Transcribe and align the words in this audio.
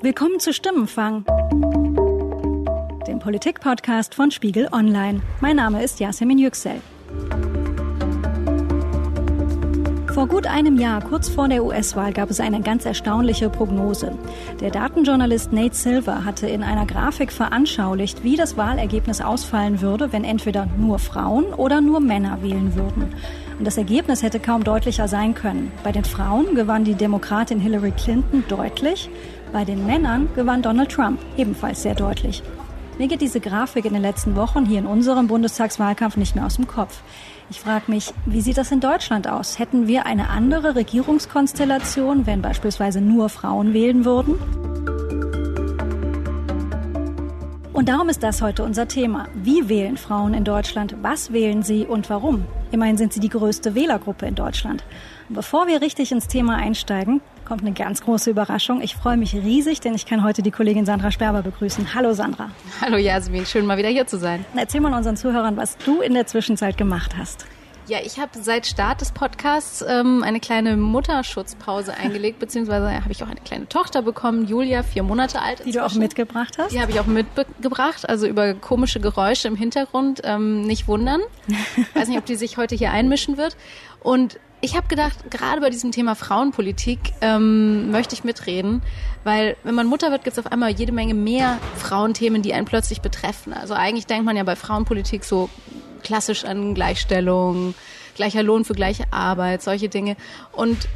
Willkommen 0.00 0.38
zu 0.38 0.52
Stimmenfang, 0.52 1.24
dem 3.08 3.18
Politik-Podcast 3.18 4.14
von 4.14 4.30
Spiegel 4.30 4.68
Online. 4.70 5.22
Mein 5.40 5.56
Name 5.56 5.82
ist 5.82 5.98
Yasemin 5.98 6.38
Yüksel. 6.38 6.80
Vor 10.14 10.28
gut 10.28 10.46
einem 10.46 10.78
Jahr, 10.78 11.02
kurz 11.02 11.28
vor 11.28 11.48
der 11.48 11.64
US-Wahl, 11.64 12.12
gab 12.12 12.30
es 12.30 12.38
eine 12.38 12.60
ganz 12.60 12.84
erstaunliche 12.86 13.50
Prognose. 13.50 14.16
Der 14.60 14.70
Datenjournalist 14.70 15.52
Nate 15.52 15.74
Silver 15.74 16.24
hatte 16.24 16.48
in 16.48 16.62
einer 16.62 16.86
Grafik 16.86 17.32
veranschaulicht, 17.32 18.22
wie 18.22 18.36
das 18.36 18.56
Wahlergebnis 18.56 19.20
ausfallen 19.20 19.80
würde, 19.80 20.12
wenn 20.12 20.22
entweder 20.22 20.66
nur 20.78 21.00
Frauen 21.00 21.46
oder 21.54 21.80
nur 21.80 21.98
Männer 21.98 22.42
wählen 22.42 22.76
würden. 22.76 23.12
Und 23.58 23.64
das 23.64 23.76
Ergebnis 23.76 24.22
hätte 24.22 24.38
kaum 24.38 24.62
deutlicher 24.62 25.08
sein 25.08 25.34
können. 25.34 25.72
Bei 25.82 25.90
den 25.90 26.04
Frauen 26.04 26.54
gewann 26.54 26.84
die 26.84 26.94
Demokratin 26.94 27.58
Hillary 27.58 27.92
Clinton 27.92 28.44
deutlich, 28.48 29.10
bei 29.52 29.64
den 29.64 29.86
Männern 29.86 30.28
gewann 30.34 30.62
Donald 30.62 30.90
Trump 30.90 31.20
ebenfalls 31.36 31.82
sehr 31.82 31.94
deutlich. 31.94 32.42
Mir 32.98 33.06
geht 33.06 33.20
diese 33.20 33.40
Grafik 33.40 33.84
in 33.84 33.92
den 33.92 34.02
letzten 34.02 34.34
Wochen 34.34 34.66
hier 34.66 34.80
in 34.80 34.86
unserem 34.86 35.28
Bundestagswahlkampf 35.28 36.16
nicht 36.16 36.34
mehr 36.34 36.46
aus 36.46 36.56
dem 36.56 36.66
Kopf. 36.66 37.00
Ich 37.48 37.60
frage 37.60 37.90
mich, 37.90 38.12
wie 38.26 38.40
sieht 38.40 38.58
das 38.58 38.72
in 38.72 38.80
Deutschland 38.80 39.28
aus? 39.28 39.58
Hätten 39.58 39.86
wir 39.86 40.04
eine 40.04 40.28
andere 40.28 40.74
Regierungskonstellation, 40.74 42.26
wenn 42.26 42.42
beispielsweise 42.42 43.00
nur 43.00 43.28
Frauen 43.28 43.72
wählen 43.72 44.04
würden? 44.04 44.34
Und 47.72 47.88
darum 47.88 48.08
ist 48.08 48.24
das 48.24 48.42
heute 48.42 48.64
unser 48.64 48.88
Thema. 48.88 49.28
Wie 49.34 49.68
wählen 49.68 49.96
Frauen 49.96 50.34
in 50.34 50.42
Deutschland? 50.42 50.96
Was 51.00 51.32
wählen 51.32 51.62
sie 51.62 51.86
und 51.86 52.10
warum? 52.10 52.44
Immerhin 52.72 52.96
sind 52.96 53.12
sie 53.12 53.20
die 53.20 53.28
größte 53.28 53.76
Wählergruppe 53.76 54.26
in 54.26 54.34
Deutschland. 54.34 54.82
Bevor 55.28 55.68
wir 55.68 55.80
richtig 55.80 56.10
ins 56.10 56.26
Thema 56.26 56.56
einsteigen, 56.56 57.20
kommt 57.48 57.62
eine 57.62 57.72
ganz 57.72 58.02
große 58.02 58.30
Überraschung. 58.30 58.82
Ich 58.82 58.94
freue 58.94 59.16
mich 59.16 59.34
riesig, 59.34 59.80
denn 59.80 59.94
ich 59.94 60.04
kann 60.04 60.22
heute 60.22 60.42
die 60.42 60.50
Kollegin 60.50 60.84
Sandra 60.84 61.10
Sperber 61.10 61.40
begrüßen. 61.40 61.94
Hallo 61.94 62.12
Sandra. 62.12 62.50
Hallo 62.82 62.98
Jasmin, 62.98 63.46
schön 63.46 63.64
mal 63.64 63.78
wieder 63.78 63.88
hier 63.88 64.06
zu 64.06 64.18
sein. 64.18 64.44
Erzähl 64.54 64.82
mal 64.82 64.92
unseren 64.92 65.16
Zuhörern, 65.16 65.56
was 65.56 65.78
du 65.78 66.02
in 66.02 66.12
der 66.12 66.26
Zwischenzeit 66.26 66.76
gemacht 66.76 67.16
hast. 67.16 67.46
Ja, 67.86 68.00
ich 68.04 68.18
habe 68.18 68.32
seit 68.38 68.66
Start 68.66 69.00
des 69.00 69.12
Podcasts 69.12 69.82
ähm, 69.88 70.22
eine 70.22 70.40
kleine 70.40 70.76
Mutterschutzpause 70.76 71.94
eingelegt, 71.94 72.38
beziehungsweise 72.38 73.02
habe 73.02 73.12
ich 73.12 73.24
auch 73.24 73.28
eine 73.28 73.40
kleine 73.40 73.66
Tochter 73.66 74.02
bekommen, 74.02 74.46
Julia, 74.46 74.82
vier 74.82 75.02
Monate 75.02 75.40
alt. 75.40 75.64
Die 75.64 75.72
du 75.72 75.82
auch 75.82 75.94
mitgebracht 75.94 76.58
hast? 76.58 76.72
Die 76.72 76.82
habe 76.82 76.92
ich 76.92 77.00
auch 77.00 77.06
mitgebracht, 77.06 78.06
also 78.06 78.26
über 78.26 78.52
komische 78.52 79.00
Geräusche 79.00 79.48
im 79.48 79.56
Hintergrund 79.56 80.20
ähm, 80.24 80.60
nicht 80.60 80.86
wundern. 80.86 81.22
Weiß 81.94 82.08
nicht, 82.08 82.18
ob 82.18 82.26
die 82.26 82.36
sich 82.36 82.58
heute 82.58 82.74
hier 82.74 82.90
einmischen 82.90 83.38
wird. 83.38 83.56
Und 84.00 84.38
ich 84.60 84.76
habe 84.76 84.88
gedacht, 84.88 85.30
gerade 85.30 85.60
bei 85.60 85.70
diesem 85.70 85.92
Thema 85.92 86.14
Frauenpolitik 86.14 86.98
ähm, 87.20 87.90
möchte 87.90 88.14
ich 88.14 88.24
mitreden, 88.24 88.82
weil 89.24 89.56
wenn 89.62 89.74
man 89.74 89.86
Mutter 89.86 90.10
wird, 90.10 90.24
gibt 90.24 90.36
es 90.36 90.44
auf 90.44 90.50
einmal 90.50 90.70
jede 90.70 90.92
Menge 90.92 91.14
mehr 91.14 91.58
Frauenthemen, 91.76 92.42
die 92.42 92.52
einen 92.54 92.66
plötzlich 92.66 93.00
betreffen. 93.00 93.52
Also 93.52 93.74
eigentlich 93.74 94.06
denkt 94.06 94.24
man 94.24 94.36
ja 94.36 94.42
bei 94.42 94.56
Frauenpolitik 94.56 95.24
so 95.24 95.48
klassisch 96.02 96.44
an 96.44 96.74
Gleichstellung, 96.74 97.74
gleicher 98.16 98.42
Lohn 98.42 98.64
für 98.64 98.74
gleiche 98.74 99.04
Arbeit, 99.12 99.62
solche 99.62 99.88
Dinge. 99.88 100.16
Und 100.52 100.88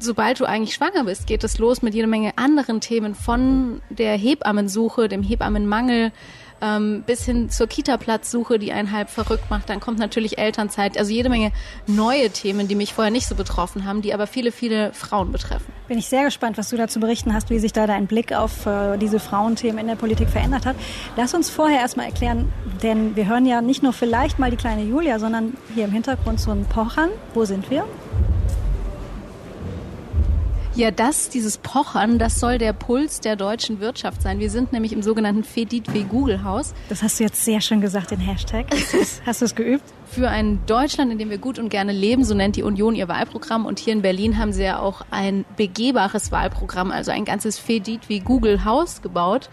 sobald 0.00 0.40
du 0.40 0.44
eigentlich 0.44 0.74
schwanger 0.74 1.04
bist, 1.04 1.26
geht 1.26 1.44
es 1.44 1.58
los 1.58 1.82
mit 1.82 1.94
jede 1.94 2.08
Menge 2.08 2.32
anderen 2.36 2.80
Themen 2.80 3.14
von 3.14 3.82
der 3.88 4.16
Hebammensuche, 4.16 5.08
dem 5.08 5.22
Hebammenmangel, 5.22 6.12
ähm, 6.60 7.02
bis 7.06 7.24
hin 7.24 7.50
zur 7.50 7.66
Kita-Platzsuche, 7.66 8.58
die 8.58 8.72
einen 8.72 8.92
halb 8.92 9.10
verrückt 9.10 9.50
macht. 9.50 9.68
Dann 9.68 9.80
kommt 9.80 9.98
natürlich 9.98 10.38
Elternzeit, 10.38 10.98
also 10.98 11.12
jede 11.12 11.28
Menge 11.28 11.52
neue 11.86 12.30
Themen, 12.30 12.68
die 12.68 12.74
mich 12.74 12.94
vorher 12.94 13.10
nicht 13.10 13.26
so 13.26 13.34
betroffen 13.34 13.84
haben, 13.84 14.02
die 14.02 14.14
aber 14.14 14.26
viele, 14.26 14.52
viele 14.52 14.92
Frauen 14.92 15.32
betreffen. 15.32 15.72
Bin 15.88 15.98
ich 15.98 16.08
sehr 16.08 16.24
gespannt, 16.24 16.58
was 16.58 16.70
du 16.70 16.76
dazu 16.76 17.00
berichten 17.00 17.32
hast, 17.34 17.50
wie 17.50 17.58
sich 17.58 17.72
da 17.72 17.86
dein 17.86 18.06
Blick 18.06 18.32
auf 18.32 18.66
äh, 18.66 18.96
diese 18.96 19.20
Frauenthemen 19.20 19.78
in 19.78 19.86
der 19.86 19.96
Politik 19.96 20.28
verändert 20.28 20.66
hat. 20.66 20.76
Lass 21.16 21.34
uns 21.34 21.50
vorher 21.50 21.80
erstmal 21.80 22.06
erklären, 22.06 22.52
denn 22.82 23.16
wir 23.16 23.26
hören 23.26 23.46
ja 23.46 23.60
nicht 23.60 23.82
nur 23.82 23.92
vielleicht 23.92 24.38
mal 24.38 24.50
die 24.50 24.56
kleine 24.56 24.82
Julia, 24.82 25.18
sondern 25.18 25.56
hier 25.74 25.84
im 25.84 25.92
Hintergrund 25.92 26.40
so 26.40 26.50
ein 26.50 26.64
Pochern. 26.64 27.10
Wo 27.34 27.44
sind 27.44 27.70
wir? 27.70 27.84
Ja, 30.76 30.90
das, 30.90 31.30
dieses 31.30 31.56
Pochern, 31.56 32.18
das 32.18 32.38
soll 32.38 32.58
der 32.58 32.74
Puls 32.74 33.20
der 33.20 33.34
deutschen 33.34 33.80
Wirtschaft 33.80 34.20
sein. 34.20 34.40
Wir 34.40 34.50
sind 34.50 34.74
nämlich 34.74 34.92
im 34.92 35.02
sogenannten 35.02 35.42
Fedit 35.42 35.94
wie 35.94 36.02
Google 36.02 36.44
Haus. 36.44 36.74
Das 36.90 37.02
hast 37.02 37.18
du 37.18 37.24
jetzt 37.24 37.42
sehr 37.46 37.62
schön 37.62 37.80
gesagt, 37.80 38.10
den 38.10 38.20
Hashtag. 38.20 38.66
Hast 39.24 39.40
du 39.40 39.46
es 39.46 39.54
geübt? 39.54 39.84
Für 40.04 40.28
ein 40.28 40.60
Deutschland, 40.66 41.10
in 41.10 41.16
dem 41.16 41.30
wir 41.30 41.38
gut 41.38 41.58
und 41.58 41.70
gerne 41.70 41.92
leben, 41.92 42.24
so 42.24 42.34
nennt 42.34 42.56
die 42.56 42.62
Union 42.62 42.94
ihr 42.94 43.08
Wahlprogramm. 43.08 43.64
Und 43.64 43.78
hier 43.78 43.94
in 43.94 44.02
Berlin 44.02 44.36
haben 44.36 44.52
sie 44.52 44.64
ja 44.64 44.78
auch 44.78 45.00
ein 45.10 45.46
begehbares 45.56 46.30
Wahlprogramm, 46.30 46.90
also 46.90 47.10
ein 47.10 47.24
ganzes 47.24 47.58
Fedit 47.58 48.10
wie 48.10 48.20
Google 48.20 48.66
Haus 48.66 49.00
gebaut. 49.00 49.48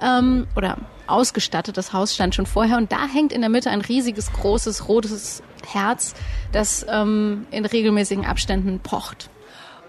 Ähm, 0.00 0.46
oder 0.56 0.78
ausgestattet. 1.06 1.76
Das 1.76 1.92
Haus 1.92 2.14
stand 2.14 2.34
schon 2.34 2.46
vorher. 2.46 2.78
Und 2.78 2.92
da 2.92 3.06
hängt 3.06 3.34
in 3.34 3.42
der 3.42 3.50
Mitte 3.50 3.68
ein 3.68 3.82
riesiges, 3.82 4.32
großes, 4.32 4.88
rotes 4.88 5.42
Herz, 5.66 6.14
das 6.50 6.86
ähm, 6.88 7.46
in 7.50 7.66
regelmäßigen 7.66 8.24
Abständen 8.24 8.80
pocht. 8.80 9.28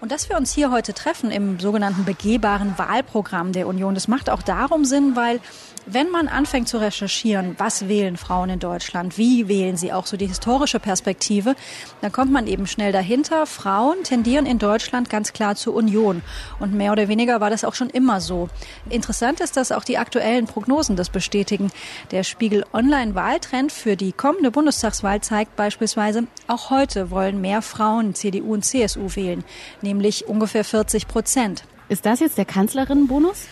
Und 0.04 0.12
dass 0.12 0.28
wir 0.28 0.36
uns 0.36 0.52
hier 0.52 0.70
heute 0.70 0.92
treffen 0.92 1.30
im 1.30 1.58
sogenannten 1.58 2.04
begehbaren 2.04 2.76
Wahlprogramm 2.76 3.52
der 3.52 3.66
Union, 3.66 3.94
das 3.94 4.06
macht 4.06 4.28
auch 4.28 4.42
darum 4.42 4.84
Sinn, 4.84 5.16
weil 5.16 5.40
wenn 5.86 6.10
man 6.10 6.28
anfängt 6.28 6.68
zu 6.68 6.78
recherchieren, 6.78 7.56
was 7.58 7.88
wählen 7.88 8.16
Frauen 8.16 8.50
in 8.50 8.58
Deutschland, 8.58 9.18
wie 9.18 9.48
wählen 9.48 9.76
sie 9.76 9.92
auch 9.92 10.06
so 10.06 10.16
die 10.16 10.26
historische 10.26 10.80
Perspektive, 10.80 11.56
dann 12.00 12.12
kommt 12.12 12.32
man 12.32 12.46
eben 12.46 12.66
schnell 12.66 12.92
dahinter. 12.92 13.46
Frauen 13.46 14.02
tendieren 14.02 14.46
in 14.46 14.58
Deutschland 14.58 15.10
ganz 15.10 15.32
klar 15.32 15.56
zur 15.56 15.74
Union. 15.74 16.22
Und 16.58 16.74
mehr 16.74 16.92
oder 16.92 17.08
weniger 17.08 17.40
war 17.40 17.50
das 17.50 17.64
auch 17.64 17.74
schon 17.74 17.90
immer 17.90 18.20
so. 18.20 18.48
Interessant 18.88 19.40
ist, 19.40 19.56
dass 19.56 19.72
auch 19.72 19.84
die 19.84 19.98
aktuellen 19.98 20.46
Prognosen 20.46 20.96
das 20.96 21.10
bestätigen. 21.10 21.70
Der 22.10 22.24
Spiegel 22.24 22.64
Online 22.72 23.14
Wahltrend 23.14 23.72
für 23.72 23.96
die 23.96 24.12
kommende 24.12 24.50
Bundestagswahl 24.50 25.20
zeigt 25.20 25.56
beispielsweise, 25.56 26.26
auch 26.46 26.70
heute 26.70 27.10
wollen 27.10 27.40
mehr 27.40 27.62
Frauen 27.62 28.14
CDU 28.14 28.54
und 28.54 28.64
CSU 28.64 29.08
wählen, 29.14 29.44
nämlich 29.82 30.26
ungefähr 30.26 30.64
40 30.64 31.08
Prozent. 31.08 31.64
Ist 31.88 32.06
das 32.06 32.20
jetzt 32.20 32.38
der 32.38 32.46
Kanzlerinnenbonus? 32.46 33.46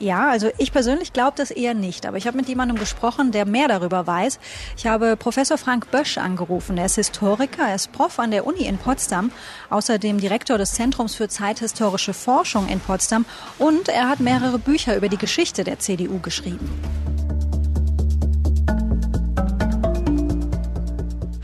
Ja, 0.00 0.28
also 0.28 0.50
ich 0.58 0.72
persönlich 0.72 1.12
glaube 1.12 1.32
das 1.36 1.50
eher 1.50 1.74
nicht. 1.74 2.06
Aber 2.06 2.16
ich 2.16 2.26
habe 2.26 2.36
mit 2.36 2.48
jemandem 2.48 2.78
gesprochen, 2.78 3.32
der 3.32 3.46
mehr 3.46 3.68
darüber 3.68 4.06
weiß. 4.06 4.38
Ich 4.76 4.86
habe 4.86 5.16
Professor 5.16 5.58
Frank 5.58 5.90
Bösch 5.90 6.18
angerufen. 6.18 6.78
Er 6.78 6.86
ist 6.86 6.94
Historiker, 6.94 7.66
er 7.66 7.74
ist 7.74 7.92
Prof 7.92 8.18
an 8.18 8.30
der 8.30 8.46
Uni 8.46 8.66
in 8.66 8.78
Potsdam, 8.78 9.32
außerdem 9.70 10.20
Direktor 10.20 10.56
des 10.56 10.72
Zentrums 10.72 11.16
für 11.16 11.28
zeithistorische 11.28 12.14
Forschung 12.14 12.68
in 12.68 12.80
Potsdam 12.80 13.24
und 13.58 13.88
er 13.88 14.08
hat 14.08 14.20
mehrere 14.20 14.58
Bücher 14.58 14.96
über 14.96 15.08
die 15.08 15.18
Geschichte 15.18 15.64
der 15.64 15.78
CDU 15.78 16.20
geschrieben. 16.20 16.70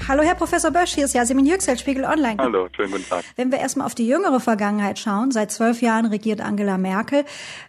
Hallo, 0.06 0.22
Herr 0.22 0.34
Professor 0.34 0.70
Bösch, 0.70 0.94
hier 0.94 1.06
ist 1.06 1.14
Yasemin 1.14 1.46
Yüksel, 1.46 1.78
Spiegel 1.78 2.04
Online. 2.04 2.36
Hallo, 2.38 2.68
schönen 2.76 2.92
guten 2.92 3.08
Tag. 3.08 3.24
Wenn 3.36 3.50
wir 3.50 3.58
erstmal 3.58 3.86
auf 3.86 3.94
die 3.94 4.06
jüngere 4.06 4.38
Vergangenheit 4.38 4.98
schauen, 4.98 5.30
seit 5.30 5.50
zwölf 5.50 5.80
Jahren 5.80 6.04
regiert 6.04 6.42
Angela 6.42 6.76
Merkel, 6.76 7.24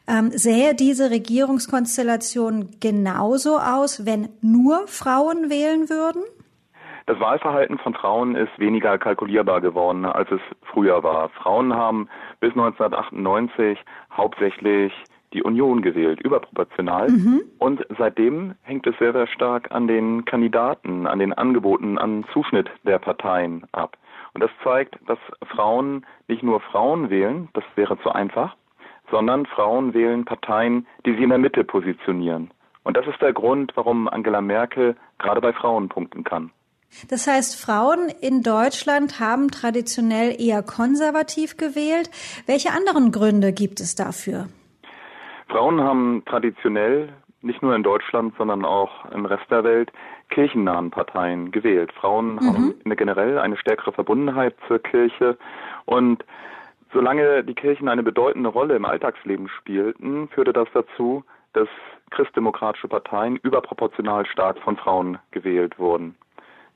ähm, 0.05 0.31
sähe 0.31 0.75
diese 0.75 1.11
Regierungskonstellation 1.11 2.71
genauso 2.81 3.57
aus, 3.57 4.05
wenn 4.05 4.27
nur 4.41 4.85
Frauen 4.87 5.49
wählen 5.49 5.89
würden? 5.89 6.23
Das 7.05 7.17
Wahlverhalten 7.21 7.77
von 7.77 7.93
Frauen 7.93 8.35
ist 8.35 8.59
weniger 8.59 8.97
kalkulierbar 8.97 9.61
geworden, 9.61 10.03
als 10.03 10.29
es 10.29 10.41
früher 10.73 11.03
war. 11.03 11.29
Frauen 11.29 11.73
haben 11.73 12.09
bis 12.41 12.51
1998 12.51 13.79
hauptsächlich 14.11 14.91
die 15.35 15.43
Union 15.43 15.81
gewählt, 15.81 16.19
überproportional. 16.21 17.09
Mhm. 17.09 17.41
Und 17.59 17.85
seitdem 17.97 18.55
hängt 18.63 18.87
es 18.87 18.97
sehr, 18.97 19.13
sehr 19.13 19.27
stark 19.27 19.71
an 19.71 19.87
den 19.87 20.25
Kandidaten, 20.25 21.05
an 21.05 21.19
den 21.19 21.33
Angeboten, 21.33 21.97
an 21.97 22.25
Zuschnitt 22.33 22.69
der 22.83 22.97
Parteien 22.97 23.65
ab. 23.73 23.97
Und 24.33 24.41
das 24.41 24.51
zeigt, 24.63 24.97
dass 25.07 25.19
Frauen 25.47 26.05
nicht 26.27 26.41
nur 26.41 26.59
Frauen 26.59 27.09
wählen, 27.09 27.49
das 27.53 27.63
wäre 27.75 27.99
zu 28.01 28.09
einfach, 28.09 28.55
sondern 29.11 29.45
Frauen 29.45 29.93
wählen 29.93 30.25
Parteien, 30.25 30.87
die 31.05 31.13
sie 31.15 31.23
in 31.23 31.29
der 31.29 31.37
Mitte 31.37 31.63
positionieren. 31.63 32.51
Und 32.83 32.97
das 32.97 33.05
ist 33.07 33.21
der 33.21 33.33
Grund, 33.33 33.71
warum 33.75 34.07
Angela 34.07 34.41
Merkel 34.41 34.95
gerade 35.19 35.41
bei 35.41 35.53
Frauen 35.53 35.89
punkten 35.89 36.23
kann. 36.23 36.51
Das 37.09 37.27
heißt, 37.27 37.59
Frauen 37.59 38.09
in 38.21 38.41
Deutschland 38.41 39.19
haben 39.19 39.51
traditionell 39.51 40.39
eher 40.39 40.63
konservativ 40.63 41.57
gewählt. 41.57 42.09
Welche 42.45 42.71
anderen 42.71 43.11
Gründe 43.11 43.51
gibt 43.53 43.79
es 43.79 43.95
dafür? 43.95 44.47
Frauen 45.47 45.81
haben 45.81 46.23
traditionell 46.25 47.09
nicht 47.41 47.61
nur 47.61 47.75
in 47.75 47.83
Deutschland, 47.83 48.33
sondern 48.37 48.65
auch 48.65 49.05
im 49.11 49.25
Rest 49.25 49.49
der 49.51 49.63
Welt 49.63 49.91
kirchennahen 50.29 50.89
Parteien 50.89 51.51
gewählt. 51.51 51.91
Frauen 51.93 52.35
mhm. 52.35 52.47
haben 52.47 52.95
generell 52.95 53.37
eine 53.37 53.57
stärkere 53.57 53.91
Verbundenheit 53.91 54.55
zur 54.67 54.79
Kirche 54.79 55.37
und 55.85 56.25
solange 56.91 57.43
die 57.43 57.53
Kirchen 57.53 57.87
eine 57.87 58.03
bedeutende 58.03 58.49
Rolle 58.49 58.75
im 58.75 58.85
Alltagsleben 58.85 59.49
spielten, 59.49 60.27
führte 60.29 60.53
das 60.53 60.67
dazu, 60.73 61.23
dass 61.53 61.67
christdemokratische 62.09 62.87
Parteien 62.87 63.37
überproportional 63.37 64.25
stark 64.25 64.57
von 64.59 64.77
Frauen 64.77 65.19
gewählt 65.31 65.77
wurden. 65.77 66.15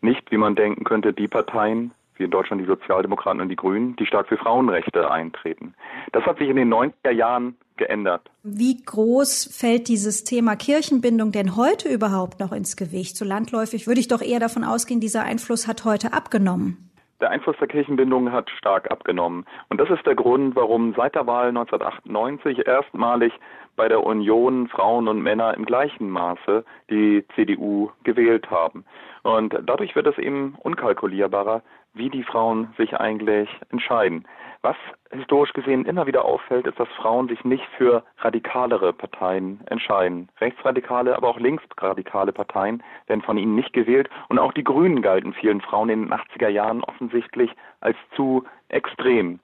Nicht, 0.01 0.31
wie 0.31 0.37
man 0.37 0.55
denken 0.55 0.83
könnte, 0.83 1.13
die 1.13 1.27
Parteien, 1.27 1.91
wie 2.19 2.25
in 2.25 2.31
Deutschland 2.31 2.61
die 2.61 2.67
Sozialdemokraten 2.67 3.41
und 3.41 3.49
die 3.49 3.55
Grünen, 3.55 3.95
die 3.95 4.05
stark 4.05 4.27
für 4.27 4.37
Frauenrechte 4.37 5.09
eintreten. 5.09 5.73
Das 6.11 6.23
hat 6.25 6.37
sich 6.37 6.49
in 6.49 6.57
den 6.57 6.71
90er 6.71 7.11
Jahren 7.11 7.55
geändert. 7.77 8.29
Wie 8.43 8.77
groß 8.83 9.57
fällt 9.57 9.87
dieses 9.87 10.25
Thema 10.25 10.55
Kirchenbindung 10.55 11.31
denn 11.31 11.55
heute 11.55 11.87
überhaupt 11.89 12.39
noch 12.39 12.51
ins 12.51 12.75
Gewicht? 12.75 13.17
So 13.17 13.25
landläufig 13.25 13.87
würde 13.87 14.01
ich 14.01 14.07
doch 14.07 14.21
eher 14.21 14.39
davon 14.39 14.63
ausgehen, 14.63 14.99
dieser 14.99 15.23
Einfluss 15.23 15.67
hat 15.67 15.85
heute 15.85 16.13
abgenommen. 16.13 16.89
Der 17.21 17.31
Einfluss 17.31 17.57
der 17.59 17.67
Kirchenbindung 17.67 18.31
hat 18.31 18.49
stark 18.49 18.89
abgenommen. 18.91 19.45
Und 19.69 19.79
das 19.79 19.89
ist 19.89 20.05
der 20.05 20.15
Grund, 20.15 20.55
warum 20.55 20.93
seit 20.95 21.15
der 21.15 21.27
Wahl 21.27 21.49
1998 21.49 22.65
erstmalig 22.65 23.33
bei 23.79 23.87
der 23.87 24.03
Union 24.03 24.67
Frauen 24.67 25.07
und 25.07 25.21
Männer 25.21 25.53
im 25.53 25.63
gleichen 25.63 26.09
Maße 26.09 26.65
die 26.89 27.25
CDU 27.33 27.89
gewählt 28.03 28.51
haben. 28.51 28.83
Und 29.23 29.57
dadurch 29.63 29.95
wird 29.95 30.05
es 30.05 30.17
eben 30.17 30.57
unkalkulierbarer, 30.63 31.61
wie 31.93 32.09
die 32.09 32.23
Frauen 32.23 32.73
sich 32.77 32.99
eigentlich 32.99 33.47
entscheiden. 33.71 34.27
Was 34.63 34.75
historisch 35.11 35.53
gesehen 35.53 35.85
immer 35.85 36.07
wieder 36.07 36.25
auffällt, 36.25 36.67
ist, 36.67 36.77
dass 36.77 36.89
Frauen 36.89 37.29
sich 37.29 37.45
nicht 37.45 37.63
für 37.77 38.03
radikalere 38.17 38.91
Parteien 38.91 39.61
entscheiden. 39.67 40.27
Rechtsradikale, 40.41 41.15
aber 41.15 41.29
auch 41.29 41.39
linksradikale 41.39 42.33
Parteien 42.33 42.83
werden 43.07 43.21
von 43.21 43.37
ihnen 43.37 43.55
nicht 43.55 43.71
gewählt. 43.71 44.09
Und 44.27 44.39
auch 44.39 44.51
die 44.51 44.65
Grünen 44.65 45.01
galten 45.01 45.31
vielen 45.31 45.61
Frauen 45.61 45.87
in 45.87 46.01
den 46.01 46.13
80er 46.13 46.49
Jahren 46.49 46.83
offensichtlich 46.83 47.51
als 47.79 47.95
zu 48.13 48.43
extrem. 48.67 49.39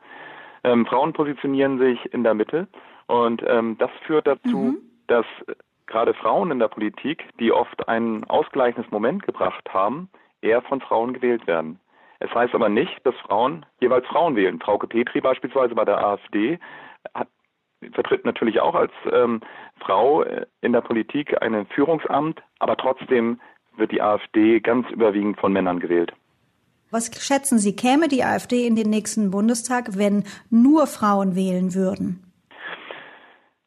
Ähm, 0.65 0.85
Frauen 0.85 1.13
positionieren 1.13 1.79
sich 1.79 2.13
in 2.13 2.25
der 2.25 2.33
Mitte 2.33 2.67
und 3.07 3.43
ähm, 3.47 3.77
das 3.77 3.91
führt 4.05 4.27
dazu, 4.27 4.57
mhm. 4.57 4.77
dass 5.07 5.25
gerade 5.85 6.13
Frauen 6.13 6.51
in 6.51 6.59
der 6.59 6.67
Politik, 6.67 7.25
die 7.39 7.51
oft 7.51 7.87
ein 7.87 8.23
ausgleichendes 8.25 8.91
Moment 8.91 9.23
gebracht 9.23 9.67
haben, 9.71 10.09
eher 10.41 10.61
von 10.63 10.81
Frauen 10.81 11.13
gewählt 11.13 11.45
werden. 11.47 11.79
Es 12.19 12.33
heißt 12.33 12.55
aber 12.55 12.69
nicht, 12.69 13.05
dass 13.05 13.15
Frauen 13.17 13.65
jeweils 13.79 14.05
Frauen 14.07 14.35
wählen. 14.35 14.59
Frauke 14.59 14.87
Petri 14.87 15.21
beispielsweise 15.21 15.75
bei 15.75 15.85
der 15.85 16.03
AfD 16.03 16.59
hat, 17.13 17.27
vertritt 17.91 18.25
natürlich 18.25 18.61
auch 18.61 18.73
als 18.73 18.91
ähm, 19.11 19.41
Frau 19.79 20.23
in 20.61 20.73
der 20.73 20.81
Politik 20.81 21.39
ein 21.41 21.67
Führungsamt, 21.67 22.41
aber 22.59 22.77
trotzdem 22.77 23.39
wird 23.77 23.91
die 23.91 24.01
AfD 24.01 24.59
ganz 24.61 24.89
überwiegend 24.89 25.37
von 25.39 25.53
Männern 25.53 25.79
gewählt. 25.79 26.13
Was 26.89 27.11
schätzen 27.21 27.59
Sie, 27.59 27.75
käme 27.75 28.07
die 28.07 28.23
AfD 28.23 28.65
in 28.65 28.75
den 28.75 28.89
nächsten 28.89 29.29
Bundestag, 29.29 29.97
wenn 29.97 30.23
nur 30.49 30.87
Frauen 30.87 31.35
wählen 31.35 31.75
würden? 31.75 32.24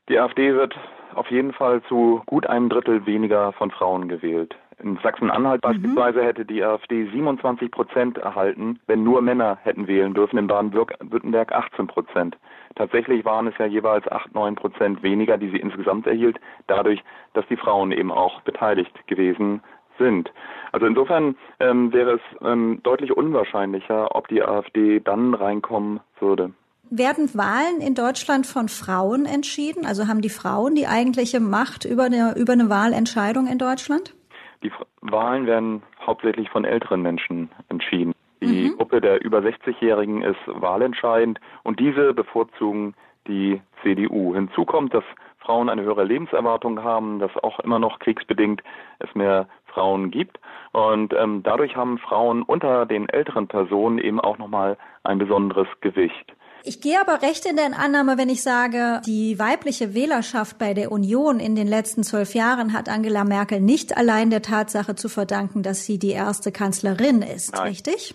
Die 0.09 0.19
AfD 0.19 0.55
wird 0.55 0.75
auf 1.15 1.31
jeden 1.31 1.53
Fall 1.53 1.83
zu 1.83 2.23
gut 2.27 2.47
einem 2.47 2.69
Drittel 2.69 3.05
weniger 3.05 3.53
von 3.53 3.71
Frauen 3.71 4.09
gewählt. 4.09 4.57
In 4.83 4.97
Sachsen-Anhalt 5.03 5.63
mhm. 5.63 5.69
beispielsweise 5.69 6.25
hätte 6.25 6.45
die 6.45 6.63
AfD 6.63 7.07
27 7.07 7.71
Prozent 7.71 8.17
erhalten, 8.17 8.79
wenn 8.87 9.03
nur 9.03 9.21
Männer 9.21 9.59
hätten 9.65 9.87
wählen 9.87 10.15
dürfen, 10.15 10.39
in 10.39 10.47
Baden-Württemberg 10.47 11.53
18 11.53 11.89
Prozent. 11.89 12.39
Tatsächlich 12.77 13.25
waren 13.25 13.49
es 13.49 13.59
ja 13.59 13.67
jeweils 13.67 14.07
8, 14.11 14.35
9 14.35 14.55
Prozent 14.55 15.03
weniger, 15.03 15.37
die 15.37 15.51
sie 15.51 15.59
insgesamt 15.59 16.07
erhielt, 16.07 16.39
dadurch, 16.69 17.03
dass 17.35 17.47
die 17.49 17.57
Frauen 17.57 17.93
eben 17.93 18.13
auch 18.13 18.41
beteiligt 18.43 19.07
gewesen 19.09 19.63
sind. 19.99 20.33
Also 20.71 20.87
insofern 20.87 21.37
ähm, 21.59 21.93
wäre 21.93 22.13
es 22.13 22.21
ähm, 22.43 22.81
deutlich 22.85 23.15
unwahrscheinlicher, 23.15 24.15
ob 24.15 24.29
die 24.29 24.43
AfD 24.43 25.01
dann 25.01 25.35
reinkommen 25.35 26.01
würde. 26.21 26.53
Werden 26.91 27.29
Wahlen 27.35 27.81
in 27.81 27.95
Deutschland 27.95 28.47
von 28.47 28.69
Frauen 28.69 29.27
entschieden? 29.27 29.85
Also 29.85 30.09
haben 30.09 30.23
die 30.23 30.31
Frauen 30.31 30.75
die 30.75 30.87
eigentliche 30.87 31.41
Macht 31.41 31.85
über 31.85 32.05
eine, 32.05 32.35
über 32.37 32.55
eine 32.55 32.71
Wahlentscheidung 32.71 33.47
in 33.47 33.59
Deutschland? 33.59 34.15
Die 34.63 34.73
Wahlen 35.03 35.47
werden 35.47 35.83
hauptsächlich 36.05 36.49
von 36.51 36.65
älteren 36.65 37.03
Menschen 37.03 37.51
entschieden. 37.69 38.15
Die 38.41 38.71
mhm. 38.71 38.77
Gruppe 38.77 39.01
der 39.01 39.23
über 39.23 39.39
60-Jährigen 39.39 40.23
ist 40.23 40.41
wahlentscheidend 40.47 41.41
und 41.65 41.81
diese 41.81 42.15
bevorzugen 42.15 42.95
die 43.27 43.61
CDU. 43.83 44.35
Hinzu 44.35 44.65
kommt, 44.65 44.95
dass 44.95 45.05
Frauen 45.39 45.69
eine 45.69 45.83
höhere 45.83 46.05
Lebenserwartung 46.05 46.83
haben, 46.83 47.19
dass 47.19 47.37
auch 47.43 47.61
immer 47.61 47.79
noch 47.79 47.99
kriegsbedingt 47.99 48.63
es 48.99 49.15
mehr 49.15 49.49
Frauen 49.67 50.11
gibt. 50.11 50.39
Und 50.73 51.15
ähm, 51.15 51.43
dadurch 51.43 51.77
haben 51.77 51.99
Frauen 51.99 52.43
unter 52.43 52.87
den 52.87 53.09
älteren 53.09 53.49
Personen 53.49 53.99
eben 53.99 54.21
auch 54.21 54.39
nochmal 54.39 54.77
ein 55.05 55.19
besonderes 55.19 55.69
Gewicht. 55.81 56.35
Ich 56.65 56.81
gehe 56.81 57.01
aber 57.01 57.23
recht 57.23 57.47
in 57.47 57.57
der 57.57 57.79
Annahme, 57.79 58.19
wenn 58.19 58.29
ich 58.29 58.43
sage, 58.43 59.01
die 59.07 59.39
weibliche 59.39 59.95
Wählerschaft 59.95 60.59
bei 60.59 60.75
der 60.75 60.91
Union 60.93 61.41
in 61.41 61.55
den 61.55 61.67
letzten 61.67 62.03
zwölf 62.03 62.35
Jahren 62.35 62.73
hat 62.73 62.89
Angela 62.89 63.25
Merkel 63.25 63.61
nicht 63.61 63.97
allein 63.97 64.31
der 64.31 64.43
Tatsache 64.43 64.95
zu 64.95 65.09
verdanken, 65.09 65.63
dass 65.63 65.85
sie 65.85 65.99
die 65.99 66.11
erste 66.11 66.53
Kanzlerin 66.53 67.23
ist, 67.23 67.55
Nein. 67.55 67.69
richtig? 67.69 68.15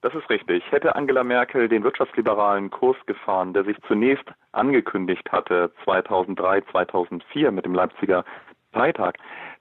Das 0.00 0.14
ist 0.14 0.28
richtig. 0.30 0.62
Hätte 0.70 0.94
Angela 0.94 1.24
Merkel 1.24 1.68
den 1.68 1.82
wirtschaftsliberalen 1.82 2.70
Kurs 2.70 2.96
gefahren, 3.06 3.52
der 3.52 3.64
sich 3.64 3.76
zunächst 3.88 4.26
angekündigt 4.52 5.30
hatte, 5.32 5.72
2003, 5.84 6.62
2004 6.70 7.50
mit 7.50 7.64
dem 7.64 7.74
Leipziger 7.74 8.24
Parteitag, 8.72 9.14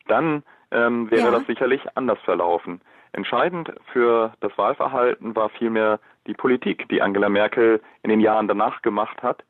dann 0.08 0.44
ähm, 0.72 1.10
wäre 1.12 1.32
ja. 1.32 1.32
das 1.32 1.48
sicherlich 1.48 1.82
anders 1.96 2.20
verlaufen. 2.24 2.82
Entscheidend 3.14 3.72
für 3.92 4.34
das 4.42 4.56
Wahlverhalten 4.58 5.36
war 5.36 5.50
vielmehr 5.50 6.00
die 6.28 6.34
Politik, 6.34 6.88
die 6.90 7.02
Angela 7.02 7.30
Merkel 7.30 7.82
in 8.04 8.10
den 8.10 8.20
Jahren 8.20 8.48
danach 8.48 8.82
gemacht 8.82 9.24
hat, 9.24 9.44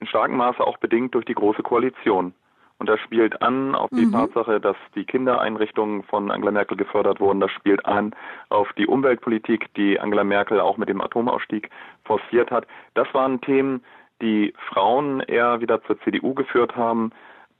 in 0.00 0.06
starkem 0.06 0.36
Maße 0.36 0.66
auch 0.66 0.78
bedingt 0.78 1.14
durch 1.14 1.24
die 1.24 1.34
Große 1.34 1.62
Koalition. 1.62 2.34
Und 2.78 2.90
das 2.90 3.00
spielt 3.00 3.40
an 3.40 3.74
auf 3.74 3.88
die 3.90 4.04
mhm. 4.04 4.12
Tatsache, 4.12 4.60
dass 4.60 4.76
die 4.94 5.04
Kindereinrichtungen 5.04 6.02
von 6.02 6.30
Angela 6.30 6.52
Merkel 6.52 6.76
gefördert 6.76 7.20
wurden. 7.20 7.40
Das 7.40 7.50
spielt 7.50 7.86
an 7.86 8.14
auf 8.50 8.70
die 8.74 8.86
Umweltpolitik, 8.86 9.72
die 9.74 9.98
Angela 9.98 10.24
Merkel 10.24 10.60
auch 10.60 10.76
mit 10.76 10.90
dem 10.90 11.00
Atomausstieg 11.00 11.70
forciert 12.04 12.50
hat. 12.50 12.66
Das 12.92 13.12
waren 13.14 13.40
Themen, 13.40 13.82
die 14.20 14.52
Frauen 14.68 15.20
eher 15.20 15.60
wieder 15.60 15.82
zur 15.84 15.98
CDU 16.00 16.34
geführt 16.34 16.76
haben, 16.76 17.12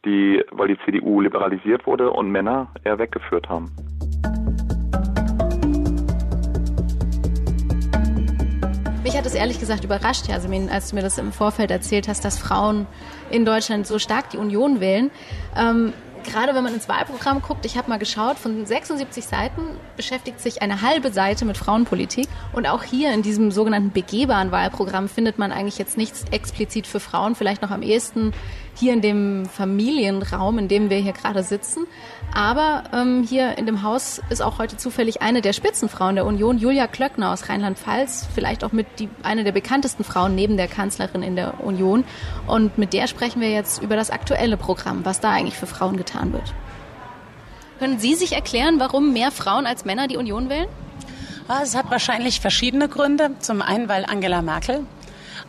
die, 0.06 0.42
weil 0.52 0.68
die 0.68 0.78
CDU 0.84 1.20
liberalisiert 1.20 1.86
wurde 1.86 2.10
und 2.10 2.30
Männer 2.30 2.68
eher 2.84 2.98
weggeführt 2.98 3.48
haben. 3.48 3.70
Mich 9.02 9.16
hat 9.16 9.26
es 9.26 9.34
ehrlich 9.34 9.60
gesagt 9.60 9.84
überrascht, 9.84 10.26
Jasmin, 10.28 10.68
als 10.68 10.90
du 10.90 10.96
mir 10.96 11.02
das 11.02 11.18
im 11.18 11.30
Vorfeld 11.30 11.70
erzählt 11.70 12.08
hast, 12.08 12.24
dass 12.24 12.38
Frauen 12.38 12.86
in 13.30 13.44
Deutschland 13.44 13.86
so 13.86 13.98
stark 13.98 14.30
die 14.30 14.36
Union 14.36 14.80
wählen. 14.80 15.10
Ähm, 15.56 15.92
gerade 16.24 16.54
wenn 16.54 16.64
man 16.64 16.74
ins 16.74 16.88
Wahlprogramm 16.88 17.40
guckt, 17.40 17.64
ich 17.64 17.78
habe 17.78 17.88
mal 17.88 17.98
geschaut, 17.98 18.36
von 18.36 18.66
76 18.66 19.24
Seiten 19.24 19.62
beschäftigt 19.96 20.40
sich 20.40 20.60
eine 20.60 20.82
halbe 20.82 21.12
Seite 21.12 21.44
mit 21.44 21.56
Frauenpolitik. 21.56 22.26
Und 22.52 22.66
auch 22.66 22.82
hier 22.82 23.12
in 23.12 23.22
diesem 23.22 23.52
sogenannten 23.52 23.92
begehbaren 23.92 24.50
Wahlprogramm 24.50 25.08
findet 25.08 25.38
man 25.38 25.52
eigentlich 25.52 25.78
jetzt 25.78 25.96
nichts 25.96 26.24
explizit 26.32 26.86
für 26.86 27.00
Frauen, 27.00 27.34
vielleicht 27.34 27.62
noch 27.62 27.70
am 27.70 27.82
ehesten 27.82 28.32
hier 28.76 28.92
in 28.92 29.00
dem 29.00 29.46
Familienraum, 29.46 30.58
in 30.58 30.68
dem 30.68 30.90
wir 30.90 30.98
hier 30.98 31.12
gerade 31.12 31.42
sitzen. 31.42 31.86
Aber 32.34 32.84
ähm, 32.92 33.24
hier 33.28 33.56
in 33.56 33.66
dem 33.66 33.82
Haus 33.82 34.20
ist 34.28 34.42
auch 34.42 34.58
heute 34.58 34.76
zufällig 34.76 35.22
eine 35.22 35.40
der 35.40 35.52
Spitzenfrauen 35.52 36.16
der 36.16 36.26
Union, 36.26 36.58
Julia 36.58 36.86
Klöckner 36.86 37.32
aus 37.32 37.48
Rheinland-Pfalz, 37.48 38.28
vielleicht 38.34 38.64
auch 38.64 38.72
mit 38.72 38.86
die, 38.98 39.08
eine 39.22 39.44
der 39.44 39.52
bekanntesten 39.52 40.04
Frauen 40.04 40.34
neben 40.34 40.56
der 40.56 40.68
Kanzlerin 40.68 41.22
in 41.22 41.36
der 41.36 41.64
Union. 41.64 42.04
Und 42.46 42.76
mit 42.78 42.92
der 42.92 43.06
sprechen 43.06 43.40
wir 43.40 43.50
jetzt 43.50 43.82
über 43.82 43.96
das 43.96 44.10
aktuelle 44.10 44.56
Programm, 44.56 45.04
was 45.04 45.20
da 45.20 45.30
eigentlich 45.30 45.56
für 45.56 45.66
Frauen 45.66 45.96
getan 45.96 46.32
wird. 46.32 46.54
Können 47.78 47.98
Sie 47.98 48.14
sich 48.14 48.32
erklären, 48.32 48.78
warum 48.78 49.12
mehr 49.12 49.30
Frauen 49.30 49.66
als 49.66 49.84
Männer 49.84 50.08
die 50.08 50.16
Union 50.16 50.48
wählen? 50.48 50.68
Ah, 51.48 51.60
es 51.62 51.76
hat 51.76 51.90
wahrscheinlich 51.90 52.40
verschiedene 52.40 52.88
Gründe. 52.88 53.30
Zum 53.38 53.62
einen, 53.62 53.88
weil 53.88 54.04
Angela 54.04 54.42
Merkel 54.42 54.84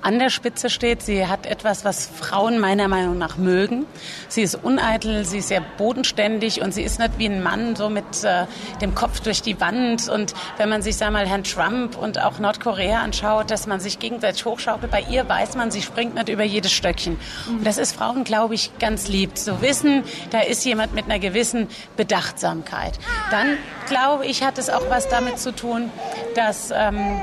an 0.01 0.19
der 0.19 0.29
Spitze 0.29 0.69
steht. 0.69 1.01
Sie 1.01 1.27
hat 1.27 1.45
etwas, 1.45 1.83
was 1.85 2.07
Frauen 2.07 2.59
meiner 2.59 2.87
Meinung 2.87 3.17
nach 3.17 3.37
mögen. 3.37 3.85
Sie 4.27 4.41
ist 4.41 4.55
uneitel, 4.55 5.25
sie 5.25 5.39
ist 5.39 5.49
sehr 5.49 5.61
bodenständig 5.61 6.61
und 6.61 6.73
sie 6.73 6.83
ist 6.83 6.99
nicht 6.99 7.17
wie 7.17 7.27
ein 7.27 7.43
Mann 7.43 7.75
so 7.75 7.89
mit 7.89 8.23
äh, 8.23 8.45
dem 8.81 8.95
Kopf 8.95 9.19
durch 9.19 9.41
die 9.41 9.59
Wand. 9.59 10.07
Und 10.09 10.33
wenn 10.57 10.69
man 10.69 10.81
sich, 10.81 10.97
sag 10.97 11.11
mal, 11.11 11.27
Herrn 11.27 11.43
Trump 11.43 11.97
und 11.97 12.21
auch 12.21 12.39
Nordkorea 12.39 13.01
anschaut, 13.01 13.51
dass 13.51 13.67
man 13.67 13.79
sich 13.79 13.99
gegenseitig 13.99 14.45
hochschaukelt, 14.45 14.91
bei 14.91 15.01
ihr 15.09 15.27
weiß 15.27 15.55
man, 15.55 15.71
sie 15.71 15.81
springt 15.81 16.15
nicht 16.15 16.29
über 16.29 16.43
jedes 16.43 16.71
Stöckchen. 16.71 17.19
Und 17.47 17.65
das 17.65 17.77
ist 17.77 17.95
Frauen, 17.95 18.23
glaube 18.23 18.55
ich, 18.55 18.77
ganz 18.79 19.07
lieb. 19.07 19.37
Zu 19.37 19.61
wissen, 19.61 20.03
da 20.31 20.41
ist 20.41 20.63
jemand 20.65 20.93
mit 20.93 21.05
einer 21.05 21.19
gewissen 21.19 21.67
Bedachtsamkeit. 21.95 22.99
Dann, 23.31 23.57
glaube 23.87 24.25
ich, 24.25 24.43
hat 24.43 24.57
es 24.57 24.69
auch 24.69 24.89
was 24.89 25.07
damit 25.09 25.39
zu 25.39 25.53
tun, 25.53 25.89
dass 26.35 26.71
ähm, 26.71 27.19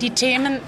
die 0.00 0.10
Themen 0.10 0.60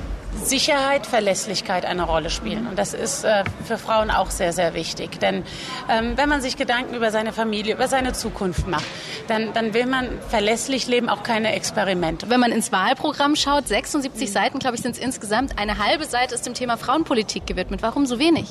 Sicherheit, 0.43 1.07
Verlässlichkeit 1.07 1.85
eine 1.85 2.05
Rolle 2.05 2.31
spielen. 2.31 2.67
Und 2.67 2.79
das 2.79 2.95
ist 2.95 3.25
äh, 3.25 3.45
für 3.65 3.79
Frauen 3.79 4.11
auch 4.11 4.31
sehr, 4.31 4.53
sehr 4.53 4.75
wichtig. 4.75 5.19
Denn 5.21 5.45
ähm, 5.89 6.17
wenn 6.17 6.29
man 6.29 6.41
sich 6.41 6.57
Gedanken 6.57 6.95
über 6.95 7.11
seine 7.11 7.33
Familie, 7.33 7.75
über 7.75 7.89
seine 7.89 8.13
Zukunft 8.13 8.67
macht, 8.69 8.85
dann, 9.29 9.53
dann 9.53 9.75
will 9.75 9.87
man 9.87 10.09
verlässlich 10.29 10.87
leben, 10.87 11.09
auch 11.09 11.23
keine 11.23 11.53
Experimente. 11.55 12.31
Wenn 12.31 12.41
man 12.41 12.53
ins 12.53 12.73
Wahlprogramm 12.73 13.37
schaut, 13.37 13.69
76 13.69 14.29
mhm. 14.29 14.33
Seiten, 14.33 14.59
glaube 14.59 14.77
ich, 14.77 14.83
sind 14.83 14.93
es 14.93 14.99
insgesamt. 14.99 15.59
Eine 15.59 15.79
halbe 15.79 16.05
Seite 16.05 16.35
ist 16.35 16.47
dem 16.47 16.55
Thema 16.55 16.77
Frauenpolitik 16.77 17.47
gewidmet. 17.47 17.83
Warum 17.83 18.07
so 18.07 18.19
wenig? 18.19 18.47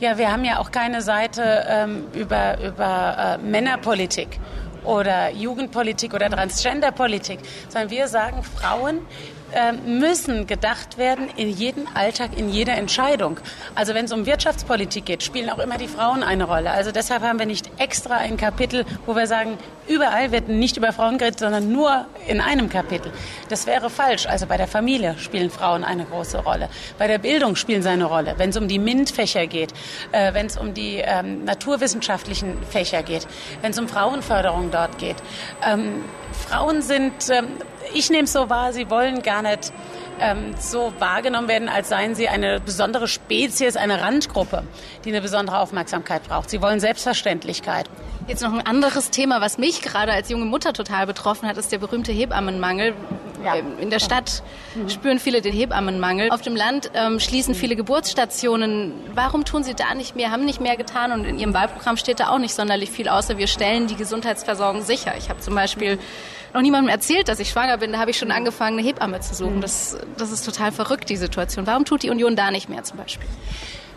Ja, 0.00 0.18
wir 0.18 0.32
haben 0.32 0.44
ja 0.44 0.58
auch 0.58 0.70
keine 0.70 1.02
Seite 1.02 1.64
ähm, 1.68 2.04
über, 2.14 2.58
über 2.60 3.38
äh, 3.40 3.44
Männerpolitik 3.44 4.38
oder 4.84 5.30
Jugendpolitik 5.30 6.14
oder 6.14 6.28
Transgenderpolitik, 6.28 7.38
sondern 7.68 7.90
wir 7.90 8.08
sagen, 8.08 8.42
Frauen 8.42 9.00
äh, 9.54 9.72
müssen 9.72 10.46
gedacht 10.46 10.98
werden 10.98 11.28
in 11.36 11.50
jedem 11.50 11.86
Alltag, 11.94 12.30
in 12.36 12.48
jeder 12.48 12.74
Entscheidung. 12.74 13.38
Also 13.74 13.94
wenn 13.94 14.06
es 14.06 14.12
um 14.12 14.26
Wirtschaftspolitik 14.26 15.06
geht, 15.06 15.22
spielen 15.22 15.50
auch 15.50 15.58
immer 15.58 15.78
die 15.78 15.88
Frauen 15.88 16.22
eine 16.22 16.44
Rolle. 16.44 16.70
Also 16.70 16.92
deshalb 16.92 17.22
haben 17.22 17.38
wir 17.38 17.46
nicht 17.46 17.70
extra 17.78 18.16
ein 18.16 18.36
Kapitel, 18.36 18.84
wo 19.06 19.14
wir 19.14 19.26
sagen, 19.26 19.58
überall 19.88 20.32
wird 20.32 20.48
nicht 20.48 20.76
über 20.76 20.92
Frauen 20.92 21.18
geredet, 21.18 21.40
sondern 21.40 21.70
nur 21.72 22.06
in 22.26 22.40
einem 22.40 22.68
Kapitel. 22.68 23.12
Das 23.48 23.66
wäre 23.66 23.90
falsch. 23.90 24.26
Also 24.26 24.46
bei 24.46 24.56
der 24.56 24.68
Familie 24.68 25.16
spielen 25.18 25.50
Frauen 25.50 25.84
eine 25.84 26.04
große 26.04 26.38
Rolle. 26.38 26.68
Bei 26.98 27.06
der 27.06 27.18
Bildung 27.18 27.56
spielen 27.56 27.82
sie 27.82 27.88
eine 27.88 28.04
Rolle. 28.04 28.34
Wenn 28.38 28.50
es 28.50 28.56
um 28.56 28.68
die 28.68 28.78
MINT-Fächer 28.78 29.46
geht, 29.46 29.72
äh, 30.12 30.34
wenn 30.34 30.46
es 30.46 30.56
um 30.56 30.74
die 30.74 30.96
ähm, 30.96 31.44
naturwissenschaftlichen 31.44 32.62
Fächer 32.64 33.02
geht, 33.02 33.26
wenn 33.60 33.72
es 33.72 33.78
um 33.78 33.88
Frauenförderung 33.88 34.70
dort 34.70 34.98
geht. 34.98 35.16
Ähm, 35.66 36.04
Frauen 36.32 36.82
sind, 36.82 37.12
ähm, 37.30 37.48
ich 37.94 38.10
nehme 38.10 38.24
es 38.24 38.32
so 38.32 38.48
wahr, 38.50 38.72
sie 38.72 38.90
wollen 38.90 39.22
gar 39.22 39.42
nicht 39.42 39.72
ähm, 40.20 40.54
so 40.58 40.92
wahrgenommen 40.98 41.48
werden, 41.48 41.68
als 41.68 41.88
seien 41.88 42.14
sie 42.14 42.28
eine 42.28 42.60
besondere 42.60 43.08
Spezies, 43.08 43.76
eine 43.76 44.00
Randgruppe, 44.00 44.62
die 45.04 45.10
eine 45.10 45.20
besondere 45.20 45.58
Aufmerksamkeit 45.58 46.22
braucht. 46.24 46.50
Sie 46.50 46.62
wollen 46.62 46.80
Selbstverständlichkeit. 46.80 47.86
Jetzt 48.28 48.42
noch 48.42 48.52
ein 48.52 48.64
anderes 48.64 49.10
Thema, 49.10 49.40
was 49.40 49.58
mich 49.58 49.82
gerade 49.82 50.12
als 50.12 50.28
junge 50.28 50.44
Mutter 50.44 50.72
total 50.72 51.06
betroffen 51.06 51.48
hat, 51.48 51.56
ist 51.56 51.72
der 51.72 51.78
berühmte 51.78 52.12
Hebammenmangel. 52.12 52.94
Ja. 53.44 53.56
Ähm, 53.56 53.78
in 53.78 53.90
der 53.90 53.98
Stadt 53.98 54.42
mhm. 54.74 54.88
spüren 54.88 55.18
viele 55.18 55.40
den 55.40 55.52
Hebammenmangel. 55.52 56.30
Auf 56.30 56.42
dem 56.42 56.56
Land 56.56 56.90
ähm, 56.94 57.20
schließen 57.20 57.54
viele 57.54 57.76
Geburtsstationen. 57.76 58.92
Warum 59.14 59.44
tun 59.44 59.64
Sie 59.64 59.74
da 59.74 59.94
nicht 59.94 60.16
mehr, 60.16 60.30
haben 60.30 60.44
nicht 60.44 60.60
mehr 60.60 60.76
getan? 60.76 61.12
Und 61.12 61.24
in 61.24 61.38
Ihrem 61.38 61.54
Wahlprogramm 61.54 61.96
steht 61.96 62.20
da 62.20 62.28
auch 62.28 62.38
nicht 62.38 62.54
sonderlich 62.54 62.90
viel, 62.90 63.08
außer 63.08 63.38
wir 63.38 63.46
stellen 63.46 63.86
die 63.86 63.96
Gesundheitsversorgung 63.96 64.82
sicher. 64.82 65.14
Ich 65.18 65.28
habe 65.28 65.40
zum 65.40 65.54
Beispiel 65.54 65.98
noch 66.54 66.60
niemandem 66.60 66.90
erzählt, 66.90 67.28
dass 67.28 67.40
ich 67.40 67.50
schwanger 67.50 67.78
bin. 67.78 67.92
Da 67.92 67.98
habe 67.98 68.10
ich 68.10 68.18
schon 68.18 68.30
angefangen, 68.30 68.78
eine 68.78 68.86
Hebamme 68.86 69.20
zu 69.20 69.34
suchen. 69.34 69.60
Das, 69.60 69.96
das 70.16 70.30
ist 70.30 70.44
total 70.44 70.72
verrückt, 70.72 71.08
die 71.08 71.16
Situation. 71.16 71.66
Warum 71.66 71.84
tut 71.84 72.02
die 72.02 72.10
Union 72.10 72.36
da 72.36 72.50
nicht 72.50 72.68
mehr 72.68 72.82
zum 72.82 72.98
Beispiel? 72.98 73.28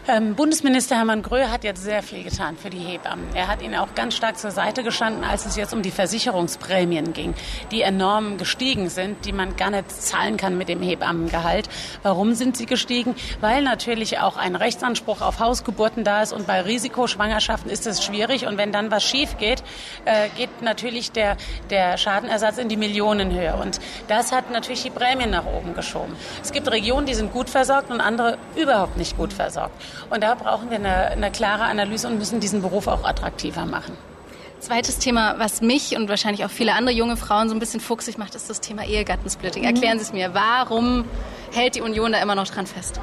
Ähm, 0.07 0.35
Bundesminister 0.35 0.97
Hermann 0.97 1.23
Gröhe 1.23 1.49
hat 1.49 1.63
jetzt 1.63 1.83
sehr 1.83 2.03
viel 2.03 2.23
getan 2.23 2.57
für 2.57 2.69
die 2.69 2.77
Hebammen. 2.77 3.25
Er 3.33 3.47
hat 3.47 3.63
ihnen 3.63 3.73
auch 3.73 3.95
ganz 3.95 4.15
stark 4.15 4.37
zur 4.37 4.51
Seite 4.51 4.83
gestanden, 4.83 5.23
als 5.23 5.47
es 5.47 5.55
jetzt 5.55 5.73
um 5.73 5.81
die 5.81 5.89
Versicherungsprämien 5.89 7.13
ging, 7.13 7.33
die 7.71 7.81
enorm 7.81 8.37
gestiegen 8.37 8.89
sind, 8.89 9.25
die 9.25 9.31
man 9.31 9.55
gar 9.55 9.71
nicht 9.71 9.89
zahlen 9.89 10.37
kann 10.37 10.59
mit 10.59 10.69
dem 10.69 10.83
Hebammengehalt. 10.83 11.69
Warum 12.03 12.35
sind 12.35 12.55
sie 12.55 12.67
gestiegen? 12.67 13.15
Weil 13.41 13.63
natürlich 13.63 14.19
auch 14.19 14.37
ein 14.37 14.55
Rechtsanspruch 14.55 15.21
auf 15.21 15.39
Hausgeburten 15.39 16.03
da 16.03 16.21
ist 16.21 16.33
und 16.33 16.45
bei 16.45 16.61
Risikoschwangerschaften 16.61 17.71
ist 17.71 17.87
es 17.87 18.03
schwierig. 18.03 18.45
Und 18.45 18.59
wenn 18.59 18.71
dann 18.71 18.91
was 18.91 19.03
schief 19.03 19.39
geht, 19.39 19.63
äh, 20.05 20.29
geht 20.37 20.61
natürlich 20.61 21.13
der, 21.13 21.35
der 21.71 21.97
Schadenersatz 21.97 22.59
in 22.59 22.69
die 22.69 22.77
Millionenhöhe. 22.77 23.55
Und 23.55 23.79
das 24.07 24.31
hat 24.31 24.51
natürlich 24.51 24.83
die 24.83 24.91
Prämien 24.91 25.31
nach 25.31 25.47
oben 25.47 25.73
geschoben. 25.73 26.15
Es 26.43 26.51
gibt 26.51 26.69
Regionen, 26.69 27.07
die 27.07 27.15
sind 27.15 27.33
gut 27.33 27.49
versorgt 27.49 27.89
und 27.89 28.01
andere 28.01 28.37
überhaupt 28.55 28.97
nicht 28.97 29.17
gut 29.17 29.33
versorgt. 29.33 29.73
Und 30.09 30.23
da 30.23 30.35
brauchen 30.35 30.69
wir 30.69 30.77
eine, 30.77 31.07
eine 31.07 31.31
klare 31.31 31.63
Analyse 31.63 32.07
und 32.07 32.17
müssen 32.17 32.39
diesen 32.39 32.61
Beruf 32.61 32.87
auch 32.87 33.03
attraktiver 33.03 33.65
machen. 33.65 33.97
Zweites 34.65 34.97
Thema, 34.97 35.35
was 35.37 35.61
mich 35.61 35.95
und 35.95 36.09
wahrscheinlich 36.09 36.43
auch 36.43 36.49
viele 36.49 36.73
andere 36.73 36.95
junge 36.95 37.17
Frauen 37.17 37.49
so 37.49 37.55
ein 37.55 37.59
bisschen 37.59 37.79
fuchsig 37.79 38.17
macht, 38.17 38.33
ist 38.33 38.49
das 38.49 38.61
Thema 38.61 38.83
Ehegattensplitting. 38.83 39.63
Erklären 39.63 39.99
Sie 39.99 40.05
es 40.05 40.11
mir, 40.11 40.33
warum 40.33 41.05
hält 41.53 41.75
die 41.75 41.81
Union 41.81 42.11
da 42.11 42.19
immer 42.19 42.33
noch 42.33 42.47
dran 42.47 42.65
fest? 42.65 42.99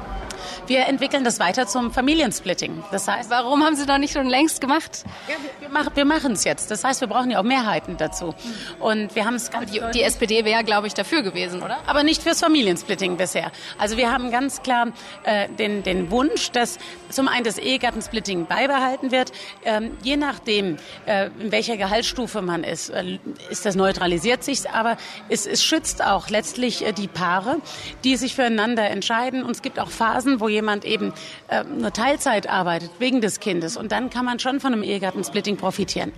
Wir 0.67 0.87
entwickeln 0.87 1.23
das 1.23 1.39
weiter 1.39 1.67
zum 1.67 1.91
Familiensplitting. 1.91 2.83
Das 2.91 3.07
heißt, 3.07 3.29
warum 3.29 3.63
haben 3.63 3.75
Sie 3.75 3.85
noch 3.85 3.97
nicht 3.97 4.13
schon 4.13 4.27
längst 4.27 4.61
gemacht? 4.61 5.03
Ja, 5.27 5.35
wir, 5.59 5.69
machen, 5.69 5.91
wir 5.93 6.05
machen 6.05 6.33
es 6.33 6.43
jetzt. 6.43 6.71
Das 6.71 6.83
heißt, 6.83 7.01
wir 7.01 7.07
brauchen 7.07 7.31
ja 7.31 7.39
auch 7.39 7.43
Mehrheiten 7.43 7.97
dazu. 7.97 8.33
Und 8.79 9.15
wir 9.15 9.25
haben 9.25 9.35
es 9.35 9.51
ganz 9.51 9.71
die, 9.71 9.81
die 9.93 10.01
SPD 10.01 10.45
wäre, 10.45 10.63
glaube 10.63 10.87
ich, 10.87 10.93
dafür 10.93 11.21
gewesen, 11.21 11.61
oder? 11.61 11.79
Aber 11.85 12.03
nicht 12.03 12.21
fürs 12.21 12.39
Familiensplitting 12.39 13.17
bisher. 13.17 13.51
Also 13.77 13.97
wir 13.97 14.11
haben 14.11 14.31
ganz 14.31 14.61
klar 14.61 14.87
äh, 15.23 15.49
den, 15.49 15.83
den 15.83 16.11
Wunsch, 16.11 16.51
dass 16.51 16.77
zum 17.09 17.27
einen 17.27 17.43
das 17.43 17.57
Ehegattensplitting 17.57 18.45
beibehalten 18.45 19.11
wird. 19.11 19.31
Ähm, 19.65 19.97
je 20.01 20.17
nachdem, 20.17 20.77
äh, 21.05 21.29
in 21.39 21.51
welcher 21.53 21.77
Gehaltsstufe 21.77 22.41
man 22.41 22.63
ist, 22.63 22.89
äh, 22.89 23.19
ist 23.49 23.65
das 23.65 23.75
neutralisiert 23.75 24.43
sich. 24.43 24.69
Aber 24.69 24.97
es, 25.29 25.45
es 25.45 25.63
schützt 25.63 26.03
auch 26.03 26.29
letztlich 26.29 26.85
äh, 26.85 26.91
die 26.91 27.07
Paare, 27.07 27.57
die 28.03 28.17
sich 28.17 28.35
füreinander 28.35 28.89
entscheiden. 28.89 29.43
Und 29.43 29.51
es 29.51 29.61
gibt 29.61 29.79
auch 29.79 29.89
Phasen, 29.89 30.39
wo 30.41 30.49
jemand 30.49 30.83
eben 30.83 31.13
äh, 31.47 31.63
nur 31.63 31.93
Teilzeit 31.93 32.49
arbeitet 32.49 32.89
wegen 32.99 33.21
des 33.21 33.39
Kindes. 33.39 33.77
Und 33.77 33.91
dann 33.91 34.09
kann 34.09 34.25
man 34.25 34.39
schon 34.39 34.59
von 34.59 34.73
einem 34.73 34.83
Ehegattensplitting 34.83 35.55
profitieren. 35.55 36.11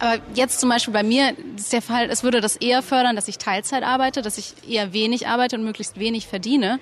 Aber 0.00 0.20
jetzt 0.34 0.60
zum 0.60 0.70
Beispiel 0.70 0.94
bei 0.94 1.02
mir 1.02 1.34
ist 1.56 1.72
der 1.72 1.82
Fall, 1.82 2.08
es 2.08 2.22
würde 2.22 2.40
das 2.40 2.56
eher 2.56 2.82
fördern, 2.82 3.16
dass 3.16 3.28
ich 3.28 3.38
Teilzeit 3.38 3.82
arbeite, 3.82 4.22
dass 4.22 4.38
ich 4.38 4.54
eher 4.68 4.92
wenig 4.92 5.26
arbeite 5.26 5.56
und 5.56 5.64
möglichst 5.64 5.98
wenig 5.98 6.28
verdiene, 6.28 6.78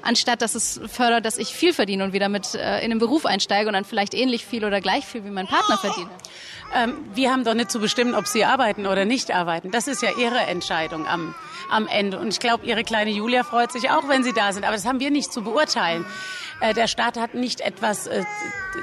anstatt 0.00 0.42
dass 0.42 0.54
es 0.54 0.80
fördert, 0.86 1.26
dass 1.26 1.38
ich 1.38 1.48
viel 1.48 1.72
verdiene 1.72 2.04
und 2.04 2.12
wieder 2.12 2.28
mit 2.28 2.54
äh, 2.54 2.80
in 2.84 2.90
den 2.90 2.98
Beruf 2.98 3.26
einsteige 3.26 3.66
und 3.66 3.74
dann 3.74 3.84
vielleicht 3.84 4.14
ähnlich 4.14 4.46
viel 4.46 4.64
oder 4.64 4.80
gleich 4.80 5.04
viel 5.04 5.24
wie 5.24 5.30
mein 5.30 5.48
Partner 5.48 5.76
verdiene. 5.76 6.10
Ähm, 6.74 6.96
wir 7.14 7.30
haben 7.30 7.44
doch 7.44 7.54
nicht 7.54 7.70
zu 7.70 7.80
bestimmen, 7.80 8.14
ob 8.14 8.26
Sie 8.26 8.44
arbeiten 8.44 8.86
oder 8.86 9.04
nicht 9.04 9.30
arbeiten. 9.30 9.70
Das 9.70 9.88
ist 9.88 10.02
ja 10.02 10.10
Ihre 10.18 10.40
Entscheidung 10.40 11.06
am, 11.06 11.34
am 11.70 11.86
Ende. 11.86 12.18
Und 12.18 12.28
ich 12.28 12.40
glaube, 12.40 12.64
Ihre 12.64 12.84
kleine 12.84 13.10
Julia 13.10 13.42
freut 13.42 13.72
sich 13.72 13.90
auch, 13.90 14.08
wenn 14.08 14.24
Sie 14.24 14.32
da 14.32 14.52
sind. 14.52 14.64
Aber 14.64 14.74
das 14.74 14.86
haben 14.86 15.00
wir 15.00 15.10
nicht 15.10 15.32
zu 15.32 15.42
beurteilen. 15.42 16.04
Äh, 16.60 16.74
der 16.74 16.86
Staat 16.86 17.18
hat 17.18 17.34
nicht 17.34 17.60
etwas 17.60 18.06
äh, 18.06 18.24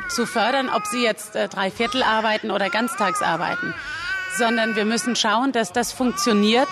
zu 0.09 0.25
fördern, 0.25 0.69
ob 0.69 0.85
sie 0.85 1.01
jetzt 1.03 1.35
äh, 1.35 1.47
drei 1.47 1.71
Viertel 1.71 2.03
arbeiten 2.03 2.51
oder 2.51 2.69
ganztags 2.69 3.21
arbeiten 3.21 3.73
sondern 4.37 4.75
wir 4.75 4.85
müssen 4.85 5.15
schauen, 5.15 5.51
dass 5.51 5.73
das 5.73 5.91
funktioniert, 5.91 6.69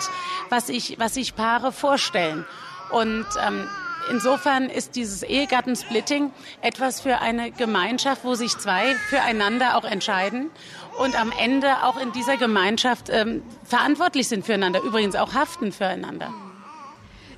was 0.50 0.68
sich 0.68 0.98
was 1.00 1.18
ich 1.18 1.36
Paare 1.36 1.72
vorstellen. 1.72 2.46
Und 2.92 3.26
ähm, 3.46 3.68
insofern 4.10 4.70
ist 4.70 4.96
dieses 4.96 5.24
Ehegattensplitting 5.24 6.32
etwas 6.62 7.02
für 7.02 7.20
eine 7.20 7.52
Gemeinschaft, 7.52 8.24
wo 8.24 8.36
sich 8.36 8.58
zwei 8.58 8.96
füreinander 9.10 9.78
auch 9.78 9.84
entscheiden 9.84 10.50
und 10.98 11.20
am 11.20 11.32
Ende 11.38 11.84
auch 11.84 12.00
in 12.00 12.12
dieser 12.12 12.38
Gemeinschaft 12.38 13.10
ähm, 13.10 13.44
verantwortlich 13.64 14.28
sind 14.28 14.46
füreinander, 14.46 14.82
übrigens 14.82 15.16
auch 15.16 15.34
haften 15.34 15.72
füreinander. 15.72 16.34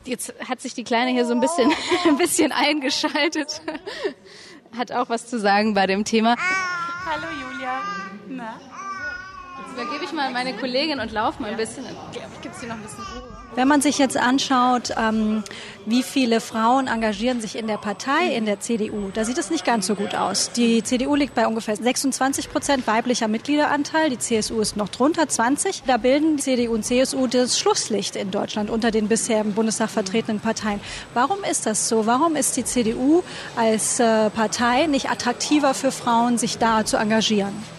Jetzt 0.05 0.33
hat 0.47 0.61
sich 0.61 0.73
die 0.73 0.83
Kleine 0.83 1.11
hier 1.11 1.25
so 1.25 1.33
ein 1.33 1.41
bisschen, 1.41 1.71
ein 2.07 2.17
bisschen 2.17 2.51
eingeschaltet. 2.51 3.61
Hat 4.77 4.91
auch 4.91 5.09
was 5.09 5.27
zu 5.27 5.39
sagen 5.39 5.73
bei 5.73 5.87
dem 5.87 6.05
Thema. 6.05 6.35
Hallo 7.05 7.27
Julia. 7.41 7.81
Na? 8.27 8.59
Übergebe 9.73 10.03
ich 10.03 10.13
mal 10.13 10.31
meine 10.31 10.55
Kollegin 10.55 10.99
und 10.99 11.11
laufe 11.11 11.41
mal 11.41 11.51
ein 11.51 11.57
bisschen. 11.57 11.83
Dann 11.85 11.95
gibt 12.41 12.55
es 12.55 12.61
hier 12.61 12.69
noch 12.69 12.75
ein 12.75 12.81
bisschen 12.81 13.03
Ruhe. 13.03 13.39
Wenn 13.55 13.67
man 13.67 13.81
sich 13.81 13.97
jetzt 13.97 14.15
anschaut, 14.15 14.91
ähm, 14.95 15.43
wie 15.85 16.03
viele 16.03 16.39
Frauen 16.39 16.87
engagieren 16.87 17.41
sich 17.41 17.57
in 17.57 17.67
der 17.67 17.77
Partei, 17.77 18.33
in 18.35 18.45
der 18.45 18.59
CDU, 18.59 19.09
da 19.13 19.25
sieht 19.25 19.37
es 19.37 19.49
nicht 19.49 19.65
ganz 19.65 19.87
so 19.87 19.95
gut 19.95 20.13
aus. 20.13 20.51
Die 20.51 20.83
CDU 20.83 21.15
liegt 21.15 21.33
bei 21.33 21.47
ungefähr 21.47 21.75
26 21.75 22.51
Prozent 22.51 22.85
weiblicher 22.85 23.27
Mitgliederanteil, 23.27 24.11
die 24.11 24.19
CSU 24.19 24.61
ist 24.61 24.77
noch 24.77 24.89
drunter, 24.89 25.27
20. 25.27 25.83
Da 25.87 25.97
bilden 25.97 26.37
die 26.37 26.43
CDU 26.43 26.73
und 26.73 26.85
CSU 26.85 27.27
das 27.27 27.57
Schlusslicht 27.57 28.15
in 28.15 28.29
Deutschland 28.29 28.69
unter 28.69 28.91
den 28.91 29.07
bisher 29.07 29.41
im 29.41 29.53
Bundestag 29.53 29.89
vertretenen 29.89 30.39
Parteien. 30.39 30.79
Warum 31.13 31.43
ist 31.43 31.65
das 31.65 31.89
so? 31.89 32.05
Warum 32.05 32.35
ist 32.35 32.55
die 32.55 32.65
CDU 32.65 33.23
als 33.55 33.99
äh, 33.99 34.29
Partei 34.29 34.85
nicht 34.85 35.09
attraktiver 35.09 35.73
für 35.73 35.91
Frauen, 35.91 36.37
sich 36.37 36.59
da 36.59 36.85
zu 36.85 36.97
engagieren? 36.97 37.78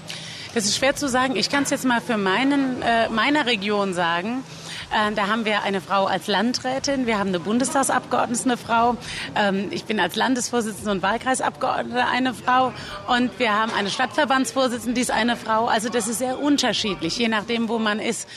Das 0.52 0.64
ist 0.64 0.76
schwer 0.76 0.96
zu 0.96 1.08
sagen. 1.08 1.36
Ich 1.36 1.48
kann 1.48 1.62
es 1.62 1.70
jetzt 1.70 1.84
mal 1.84 2.00
für 2.00 2.16
meinen, 2.16 2.82
äh, 2.82 3.08
meiner 3.08 3.46
Region 3.46 3.94
sagen. 3.94 4.42
Äh, 4.90 5.12
da 5.14 5.28
haben 5.28 5.44
wir 5.44 5.62
eine 5.62 5.80
Frau 5.80 6.06
als 6.06 6.26
Landrätin, 6.26 7.06
wir 7.06 7.20
haben 7.20 7.28
eine 7.28 7.38
Bundestagsabgeordnete, 7.38 8.44
eine 8.44 8.56
Frau. 8.56 8.96
Ähm, 9.36 9.68
ich 9.70 9.84
bin 9.84 10.00
als 10.00 10.16
Landesvorsitzende 10.16 10.90
und 10.90 11.02
Wahlkreisabgeordnete 11.02 12.04
eine 12.04 12.34
Frau. 12.34 12.72
Und 13.06 13.38
wir 13.38 13.52
haben 13.52 13.72
eine 13.72 13.90
Stadtverbandsvorsitzende, 13.90 14.94
die 14.94 15.02
ist 15.02 15.12
eine 15.12 15.36
Frau. 15.36 15.66
Also 15.66 15.88
das 15.88 16.08
ist 16.08 16.18
sehr 16.18 16.40
unterschiedlich, 16.40 17.16
je 17.16 17.28
nachdem, 17.28 17.68
wo 17.68 17.78
man 17.78 18.00
ist. 18.00 18.28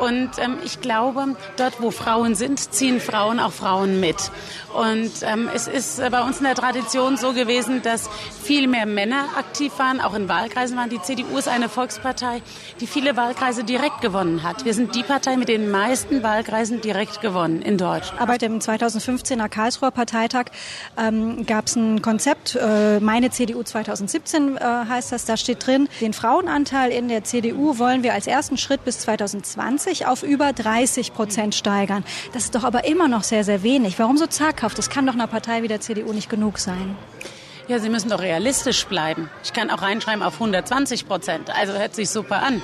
Und 0.00 0.30
ähm, 0.38 0.58
ich 0.64 0.80
glaube, 0.80 1.36
dort, 1.56 1.80
wo 1.80 1.90
Frauen 1.90 2.34
sind, 2.34 2.72
ziehen 2.72 3.00
Frauen 3.00 3.38
auch 3.38 3.52
Frauen 3.52 4.00
mit. 4.00 4.30
Und 4.74 5.10
ähm, 5.22 5.48
es 5.52 5.66
ist 5.66 6.00
bei 6.10 6.22
uns 6.22 6.38
in 6.38 6.44
der 6.44 6.54
Tradition 6.54 7.16
so 7.16 7.32
gewesen, 7.32 7.82
dass 7.82 8.08
viel 8.42 8.68
mehr 8.68 8.86
Männer 8.86 9.24
aktiv 9.36 9.72
waren, 9.78 10.00
auch 10.00 10.14
in 10.14 10.28
Wahlkreisen 10.28 10.76
waren. 10.76 10.90
Die 10.90 11.02
CDU 11.02 11.36
ist 11.38 11.48
eine 11.48 11.68
Volkspartei, 11.68 12.40
die 12.80 12.86
viele 12.86 13.16
Wahlkreise 13.16 13.64
direkt 13.64 14.00
gewonnen 14.00 14.42
hat. 14.42 14.64
Wir 14.64 14.74
sind 14.74 14.94
die 14.94 15.02
Partei 15.02 15.36
mit 15.36 15.48
den 15.48 15.70
meisten 15.70 16.22
Wahlkreisen 16.22 16.80
direkt 16.80 17.20
gewonnen 17.20 17.62
in 17.62 17.78
Deutschland. 17.78 18.20
Aber 18.20 18.38
dem 18.38 18.60
2015er 18.60 19.48
Karlsruher 19.48 19.90
Parteitag 19.90 20.46
ähm, 20.96 21.44
gab 21.46 21.66
es 21.66 21.76
ein 21.76 22.00
Konzept, 22.00 22.56
äh, 22.56 23.00
meine 23.00 23.30
CDU 23.30 23.62
2017 23.62 24.56
äh, 24.56 24.60
heißt 24.60 25.12
das, 25.12 25.24
da 25.24 25.36
steht 25.36 25.66
drin, 25.66 25.88
den 26.00 26.12
Frauenanteil 26.12 26.90
in 26.92 27.08
der 27.08 27.24
CDU 27.24 27.78
wollen 27.78 28.02
wir 28.02 28.14
als 28.14 28.26
ersten 28.26 28.56
Schritt 28.56 28.84
bis 28.84 29.00
2020 29.00 29.89
auf 30.06 30.22
über 30.22 30.52
30 30.52 31.12
Prozent 31.12 31.54
steigern. 31.54 32.04
Das 32.32 32.44
ist 32.44 32.54
doch 32.54 32.64
aber 32.64 32.84
immer 32.84 33.08
noch 33.08 33.24
sehr, 33.24 33.44
sehr 33.44 33.62
wenig. 33.62 33.98
Warum 33.98 34.16
so 34.16 34.26
zaghaft? 34.26 34.78
Das 34.78 34.88
kann 34.88 35.06
doch 35.06 35.14
einer 35.14 35.26
Partei 35.26 35.62
wie 35.62 35.68
der 35.68 35.80
CDU 35.80 36.12
nicht 36.12 36.30
genug 36.30 36.58
sein. 36.58 36.96
Ja, 37.70 37.78
Sie 37.78 37.88
müssen 37.88 38.10
doch 38.10 38.20
realistisch 38.20 38.84
bleiben. 38.86 39.30
Ich 39.44 39.52
kann 39.52 39.70
auch 39.70 39.80
reinschreiben 39.80 40.24
auf 40.24 40.34
120 40.34 41.06
Prozent. 41.06 41.50
Also 41.56 41.72
hört 41.74 41.94
sich 41.94 42.10
super 42.10 42.42
an. 42.42 42.60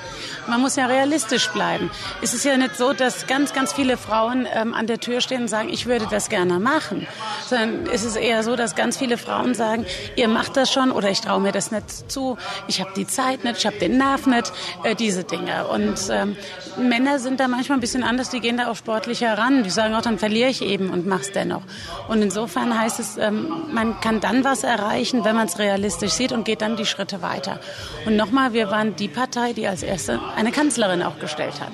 Man 0.48 0.60
muss 0.60 0.74
ja 0.74 0.86
realistisch 0.86 1.48
bleiben. 1.50 1.92
Es 2.22 2.34
ist 2.34 2.44
ja 2.44 2.56
nicht 2.56 2.76
so, 2.76 2.92
dass 2.92 3.28
ganz, 3.28 3.52
ganz 3.52 3.72
viele 3.72 3.98
Frauen 3.98 4.48
ähm, 4.52 4.74
an 4.74 4.88
der 4.88 4.98
Tür 4.98 5.20
stehen 5.20 5.42
und 5.42 5.48
sagen, 5.48 5.68
ich 5.68 5.86
würde 5.86 6.08
das 6.10 6.28
gerne 6.28 6.58
machen. 6.58 7.06
Sondern 7.46 7.86
es 7.94 8.02
ist 8.02 8.16
eher 8.16 8.42
so, 8.42 8.56
dass 8.56 8.74
ganz 8.74 8.96
viele 8.96 9.16
Frauen 9.16 9.54
sagen, 9.54 9.86
ihr 10.16 10.26
macht 10.26 10.56
das 10.56 10.72
schon 10.72 10.90
oder 10.90 11.08
ich 11.08 11.20
traue 11.20 11.40
mir 11.40 11.52
das 11.52 11.70
nicht 11.70 12.10
zu. 12.10 12.36
Ich 12.66 12.80
habe 12.80 12.90
die 12.96 13.06
Zeit 13.06 13.44
nicht, 13.44 13.58
ich 13.58 13.66
habe 13.66 13.78
den 13.78 13.98
Nerv 13.98 14.26
nicht, 14.26 14.52
äh, 14.82 14.96
diese 14.96 15.22
Dinge. 15.22 15.68
Und 15.68 16.00
ähm, 16.10 16.36
Männer 16.78 17.20
sind 17.20 17.38
da 17.38 17.46
manchmal 17.46 17.78
ein 17.78 17.80
bisschen 17.80 18.02
anders. 18.02 18.30
Die 18.30 18.40
gehen 18.40 18.56
da 18.56 18.72
auch 18.72 18.76
sportlicher 18.76 19.38
ran. 19.38 19.62
Die 19.62 19.70
sagen 19.70 19.94
auch, 19.94 20.02
dann 20.02 20.18
verliere 20.18 20.50
ich 20.50 20.62
eben 20.62 20.90
und 20.90 21.06
mach's 21.06 21.30
dennoch. 21.30 21.62
Und 22.08 22.22
insofern 22.22 22.76
heißt 22.76 22.98
es, 22.98 23.16
ähm, 23.18 23.52
man 23.70 24.00
kann 24.00 24.18
dann 24.18 24.42
was 24.42 24.64
erreichen, 24.64 24.95
wenn 25.24 25.36
man 25.36 25.46
es 25.46 25.58
realistisch 25.58 26.12
sieht 26.12 26.32
und 26.32 26.44
geht 26.44 26.62
dann 26.62 26.76
die 26.76 26.86
Schritte 26.86 27.22
weiter. 27.22 27.60
Und 28.06 28.16
nochmal, 28.16 28.52
wir 28.52 28.70
waren 28.70 28.96
die 28.96 29.08
Partei, 29.08 29.52
die 29.52 29.66
als 29.66 29.82
erste 29.82 30.20
eine 30.36 30.52
Kanzlerin 30.52 31.02
auch 31.02 31.18
gestellt 31.18 31.60
hat. 31.60 31.72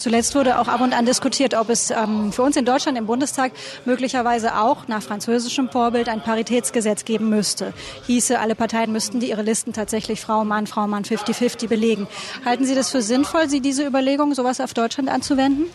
Zuletzt 0.00 0.34
wurde 0.34 0.58
auch 0.58 0.66
ab 0.66 0.80
und 0.80 0.94
an 0.94 1.04
diskutiert, 1.04 1.52
ob 1.52 1.68
es 1.68 1.90
ähm, 1.90 2.32
für 2.32 2.40
uns 2.40 2.56
in 2.56 2.64
Deutschland 2.64 2.96
im 2.96 3.04
Bundestag 3.04 3.52
möglicherweise 3.84 4.56
auch 4.56 4.88
nach 4.88 5.02
französischem 5.02 5.68
Vorbild 5.68 6.08
ein 6.08 6.22
Paritätsgesetz 6.22 7.04
geben 7.04 7.28
müsste. 7.28 7.74
Hieße, 8.06 8.40
alle 8.40 8.54
Parteien 8.54 8.92
müssten 8.92 9.20
die 9.20 9.28
ihre 9.28 9.42
Listen 9.42 9.74
tatsächlich 9.74 10.22
Frau, 10.22 10.42
Mann, 10.46 10.66
Frau, 10.66 10.86
Mann 10.86 11.04
50-50 11.04 11.68
belegen. 11.68 12.08
Halten 12.46 12.64
Sie 12.64 12.74
das 12.74 12.88
für 12.88 13.02
sinnvoll, 13.02 13.50
Sie 13.50 13.60
diese 13.60 13.86
Überlegung, 13.86 14.32
sowas 14.34 14.62
auf 14.62 14.72
Deutschland 14.72 15.10
anzuwenden? 15.10 15.66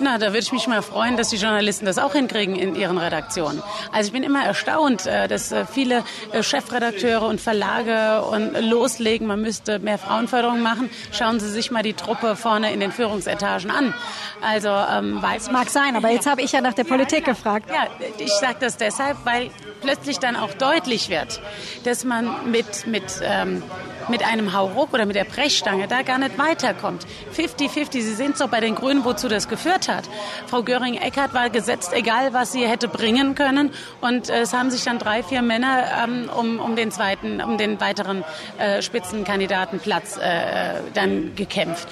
Na, 0.00 0.16
da 0.16 0.28
würde 0.28 0.38
ich 0.38 0.52
mich 0.52 0.66
mal 0.66 0.80
freuen, 0.80 1.18
dass 1.18 1.28
die 1.28 1.36
Journalisten 1.36 1.84
das 1.84 1.98
auch 1.98 2.14
hinkriegen 2.14 2.56
in 2.56 2.76
ihren 2.76 2.96
Redaktionen. 2.96 3.62
Also 3.92 4.06
ich 4.06 4.12
bin 4.14 4.22
immer 4.22 4.46
erstaunt, 4.46 5.04
äh, 5.04 5.28
dass 5.28 5.52
äh, 5.52 5.66
viele 5.66 6.04
äh, 6.32 6.42
Chefredakteure 6.42 7.26
und 7.26 7.38
Verlage 7.38 8.22
und 8.22 8.58
loslegen, 8.62 9.26
man 9.26 9.42
müsste 9.42 9.78
mehr 9.78 9.98
Frauenförderung 9.98 10.62
machen. 10.62 10.88
Schauen 11.12 11.38
Sie 11.38 11.50
sich 11.50 11.70
mal 11.70 11.82
die 11.82 11.92
Truppe 11.92 12.34
vorne 12.34 12.72
in 12.72 12.80
den 12.80 12.90
Führungsetagen 12.90 13.73
an. 13.76 13.94
Also, 14.40 14.68
ähm, 14.68 15.18
weil 15.22 15.38
es 15.38 15.50
mag 15.50 15.70
sein, 15.70 15.96
aber 15.96 16.10
jetzt 16.10 16.26
habe 16.26 16.42
ich 16.42 16.52
ja 16.52 16.60
nach 16.60 16.74
der 16.74 16.84
Politik 16.84 17.24
gefragt. 17.24 17.70
Ja, 17.70 17.86
ich 18.18 18.32
sage 18.32 18.56
das 18.60 18.76
deshalb, 18.76 19.16
weil 19.24 19.50
plötzlich 19.84 20.18
dann 20.18 20.36
auch 20.36 20.52
deutlich 20.54 21.08
wird, 21.10 21.40
dass 21.84 22.04
man 22.04 22.50
mit, 22.50 22.86
mit, 22.86 23.04
ähm, 23.22 23.62
mit 24.08 24.26
einem 24.26 24.52
Hauruck 24.52 24.92
oder 24.92 25.06
mit 25.06 25.16
der 25.16 25.24
Brechstange 25.24 25.88
da 25.88 26.02
gar 26.02 26.18
nicht 26.18 26.38
weiterkommt. 26.38 27.06
50-50, 27.36 27.92
Sie 27.92 28.14
sehen 28.14 28.32
es 28.32 28.38
doch 28.38 28.48
bei 28.48 28.60
den 28.60 28.74
Grünen, 28.74 29.04
wozu 29.04 29.28
das 29.28 29.48
geführt 29.48 29.88
hat. 29.88 30.08
Frau 30.46 30.62
Göring-Eckardt 30.62 31.34
war 31.34 31.50
gesetzt, 31.50 31.92
egal 31.92 32.32
was 32.32 32.52
sie 32.52 32.66
hätte 32.66 32.88
bringen 32.88 33.34
können. 33.34 33.70
Und 34.00 34.30
äh, 34.30 34.40
es 34.40 34.52
haben 34.52 34.70
sich 34.70 34.84
dann 34.84 34.98
drei, 34.98 35.22
vier 35.22 35.42
Männer 35.42 35.84
ähm, 36.02 36.30
um, 36.34 36.60
um 36.60 36.76
den 36.76 36.90
zweiten, 36.90 37.42
um 37.42 37.58
den 37.58 37.80
weiteren 37.80 38.24
äh, 38.58 38.82
Spitzenkandidatenplatz 38.82 40.16
äh, 40.16 40.80
dann 40.94 41.34
gekämpft. 41.34 41.88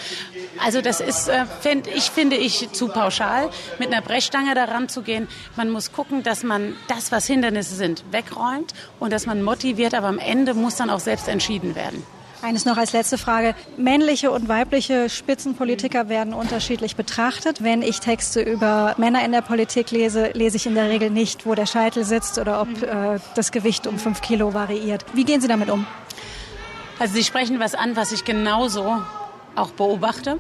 Also 0.59 0.80
das 0.80 1.00
ist, 1.00 1.28
äh, 1.28 1.47
find, 1.61 1.87
ich 1.87 2.11
finde 2.11 2.37
ich, 2.37 2.71
zu 2.73 2.88
pauschal, 2.88 3.50
mit 3.78 3.92
einer 3.92 4.02
Brechstange 4.02 4.54
daran 4.54 4.88
zu 4.88 5.02
gehen. 5.02 5.28
Man 5.56 5.71
muss 5.71 5.92
gucken, 5.92 6.23
dass 6.23 6.42
man 6.42 6.76
das, 6.88 7.12
was 7.12 7.26
Hindernisse 7.26 7.75
sind, 7.75 8.04
wegräumt 8.11 8.75
und 9.00 9.12
dass 9.12 9.26
man 9.26 9.42
motiviert, 9.42 9.94
aber 9.94 10.09
am 10.09 10.18
Ende 10.18 10.54
muss 10.54 10.76
dann 10.76 10.90
auch 10.90 11.00
selbst 11.00 11.28
entschieden 11.28 11.75
werden. 11.75 12.04
Eines 12.42 12.64
noch 12.64 12.76
als 12.76 12.92
letzte 12.92 13.18
Frage. 13.18 13.54
Männliche 13.76 14.32
und 14.32 14.49
weibliche 14.49 15.09
Spitzenpolitiker 15.09 16.09
werden 16.09 16.35
unterschiedlich 16.35 16.97
betrachtet. 16.97 17.62
Wenn 17.62 17.82
ich 17.82 18.00
Texte 18.00 18.40
über 18.40 18.97
Männer 18.99 19.25
in 19.25 19.30
der 19.30 19.42
Politik 19.42 19.92
lese, 19.92 20.30
lese 20.35 20.56
ich 20.56 20.66
in 20.66 20.75
der 20.75 20.88
Regel 20.88 21.11
nicht, 21.11 21.47
wo 21.47 21.54
der 21.54 21.66
Scheitel 21.66 22.04
sitzt 22.04 22.38
oder 22.38 22.61
ob 22.61 22.82
äh, 22.82 23.21
das 23.37 23.52
Gewicht 23.52 23.87
um 23.87 23.97
fünf 23.97 24.23
Kilo 24.23 24.54
variiert. 24.54 25.04
Wie 25.14 25.23
gehen 25.23 25.40
Sie 25.40 25.47
damit 25.47 25.71
um? 25.71 25.87
Also 26.99 27.14
Sie 27.14 27.23
sprechen 27.23 27.61
was 27.61 27.76
an, 27.76 27.94
was 27.94 28.11
ich 28.11 28.25
genauso 28.25 29.02
auch 29.56 29.71
beobachte. 29.71 30.38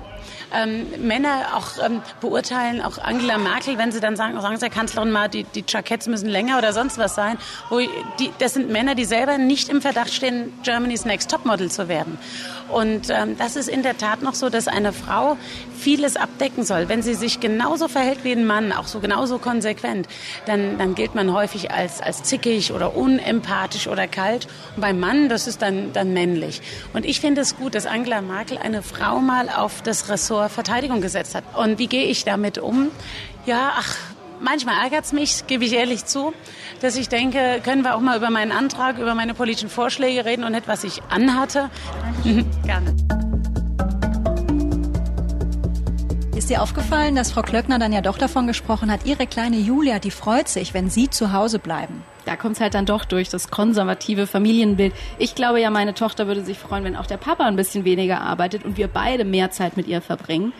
Ähm, 0.52 0.86
Männer 0.98 1.56
auch 1.56 1.84
ähm, 1.84 2.02
beurteilen, 2.20 2.80
auch 2.80 2.98
Angela 2.98 3.38
Merkel, 3.38 3.78
wenn 3.78 3.92
sie 3.92 4.00
dann 4.00 4.16
sagen, 4.16 4.40
sagen 4.40 4.56
Sie, 4.56 4.66
Herr 4.66 4.70
Kanzlerin, 4.70 5.10
mal 5.10 5.28
die, 5.28 5.44
die 5.44 5.64
Jacketts 5.66 6.06
müssen 6.06 6.28
länger 6.28 6.58
oder 6.58 6.72
sonst 6.72 6.98
was 6.98 7.14
sein. 7.14 7.38
Wo 7.68 7.78
die, 7.78 8.32
das 8.38 8.54
sind 8.54 8.70
Männer, 8.70 8.94
die 8.94 9.04
selber 9.04 9.38
nicht 9.38 9.68
im 9.68 9.82
Verdacht 9.82 10.12
stehen, 10.12 10.52
Germany's 10.62 11.04
Next 11.04 11.30
Topmodel 11.30 11.70
zu 11.70 11.88
werden. 11.88 12.18
Und 12.68 13.10
ähm, 13.10 13.36
das 13.36 13.56
ist 13.56 13.68
in 13.68 13.82
der 13.82 13.98
Tat 13.98 14.22
noch 14.22 14.34
so, 14.34 14.48
dass 14.48 14.66
eine 14.66 14.92
Frau 14.92 15.36
vieles 15.78 16.16
abdecken 16.16 16.64
soll. 16.64 16.88
Wenn 16.88 17.02
sie 17.02 17.14
sich 17.14 17.40
genauso 17.40 17.88
verhält 17.88 18.24
wie 18.24 18.32
ein 18.32 18.46
Mann, 18.46 18.72
auch 18.72 18.86
so 18.86 19.00
genauso 19.00 19.38
konsequent, 19.38 20.08
dann, 20.46 20.78
dann 20.78 20.94
gilt 20.94 21.14
man 21.14 21.32
häufig 21.32 21.70
als, 21.70 22.00
als 22.00 22.22
zickig 22.22 22.72
oder 22.72 22.96
unempathisch 22.96 23.88
oder 23.88 24.06
kalt. 24.06 24.46
Und 24.76 24.80
beim 24.80 25.00
Mann, 25.00 25.28
das 25.28 25.46
ist 25.46 25.60
dann, 25.60 25.92
dann 25.92 26.14
männlich. 26.14 26.62
Und 26.94 27.04
ich 27.04 27.20
finde 27.20 27.42
es 27.42 27.56
gut, 27.56 27.74
dass 27.74 27.84
Angela 27.84 28.22
Merkel 28.22 28.58
eine 28.58 28.82
Frau 28.82 29.18
mal 29.18 29.48
auf 29.48 29.82
das 29.82 30.08
Ressort 30.12 30.52
Verteidigung 30.52 31.00
gesetzt 31.00 31.34
hat. 31.34 31.44
Und 31.56 31.78
wie 31.78 31.86
gehe 31.88 32.04
ich 32.04 32.24
damit 32.24 32.58
um? 32.58 32.90
Ja, 33.46 33.72
ach, 33.76 33.96
manchmal 34.40 34.82
ärgert 34.84 35.04
es 35.04 35.12
mich, 35.12 35.46
gebe 35.46 35.64
ich 35.64 35.72
ehrlich 35.72 36.04
zu, 36.04 36.32
dass 36.80 36.96
ich 36.96 37.08
denke, 37.08 37.60
können 37.64 37.82
wir 37.82 37.96
auch 37.96 38.00
mal 38.00 38.16
über 38.16 38.30
meinen 38.30 38.52
Antrag, 38.52 38.98
über 38.98 39.14
meine 39.14 39.34
politischen 39.34 39.70
Vorschläge 39.70 40.24
reden 40.24 40.44
und 40.44 40.52
nicht, 40.52 40.68
was 40.68 40.84
ich 40.84 41.02
anhatte. 41.08 41.70
Gerne. 42.64 42.94
Ist 46.36 46.50
dir 46.50 46.62
aufgefallen, 46.62 47.14
dass 47.14 47.32
Frau 47.32 47.42
Klöckner 47.42 47.78
dann 47.78 47.92
ja 47.92 48.00
doch 48.00 48.18
davon 48.18 48.46
gesprochen 48.46 48.90
hat, 48.90 49.06
ihre 49.06 49.26
kleine 49.26 49.56
Julia, 49.56 49.98
die 49.98 50.10
freut 50.10 50.48
sich, 50.48 50.74
wenn 50.74 50.90
Sie 50.90 51.08
zu 51.08 51.32
Hause 51.32 51.58
bleiben? 51.58 52.02
Da 52.24 52.36
kommt 52.36 52.56
es 52.56 52.60
halt 52.60 52.74
dann 52.74 52.86
doch 52.86 53.04
durch 53.04 53.28
das 53.28 53.50
konservative 53.50 54.26
Familienbild. 54.26 54.92
Ich 55.18 55.34
glaube 55.34 55.60
ja, 55.60 55.70
meine 55.70 55.94
Tochter 55.94 56.26
würde 56.26 56.44
sich 56.44 56.58
freuen, 56.58 56.84
wenn 56.84 56.96
auch 56.96 57.06
der 57.06 57.16
Papa 57.16 57.44
ein 57.44 57.56
bisschen 57.56 57.84
weniger 57.84 58.20
arbeitet 58.20 58.64
und 58.64 58.76
wir 58.76 58.88
beide 58.88 59.24
mehr 59.24 59.50
Zeit 59.50 59.76
mit 59.76 59.86
ihr 59.86 60.00
verbringen. 60.00 60.52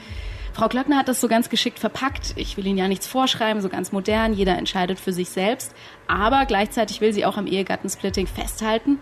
Frau 0.53 0.69
Klöckner 0.69 0.99
hat 0.99 1.09
das 1.09 1.21
so 1.21 1.29
ganz 1.29 1.49
geschickt 1.49 1.79
verpackt. 1.79 2.35
Ich 2.37 2.57
will 2.57 2.67
Ihnen 2.67 2.77
ja 2.77 2.87
nichts 2.87 3.07
vorschreiben, 3.07 3.63
so 3.63 3.71
ganz 3.71 3.91
modern. 3.91 4.35
Jeder 4.35 4.59
entscheidet 4.59 5.01
für 5.01 5.13
sich 5.13 5.31
selbst. 5.31 5.75
Aber 6.09 6.45
gleichzeitig 6.45 7.01
will 7.01 7.13
sie 7.13 7.25
auch 7.25 7.39
am 7.39 7.47
Ehegattensplitting 7.47 8.27
festhalten. 8.27 8.99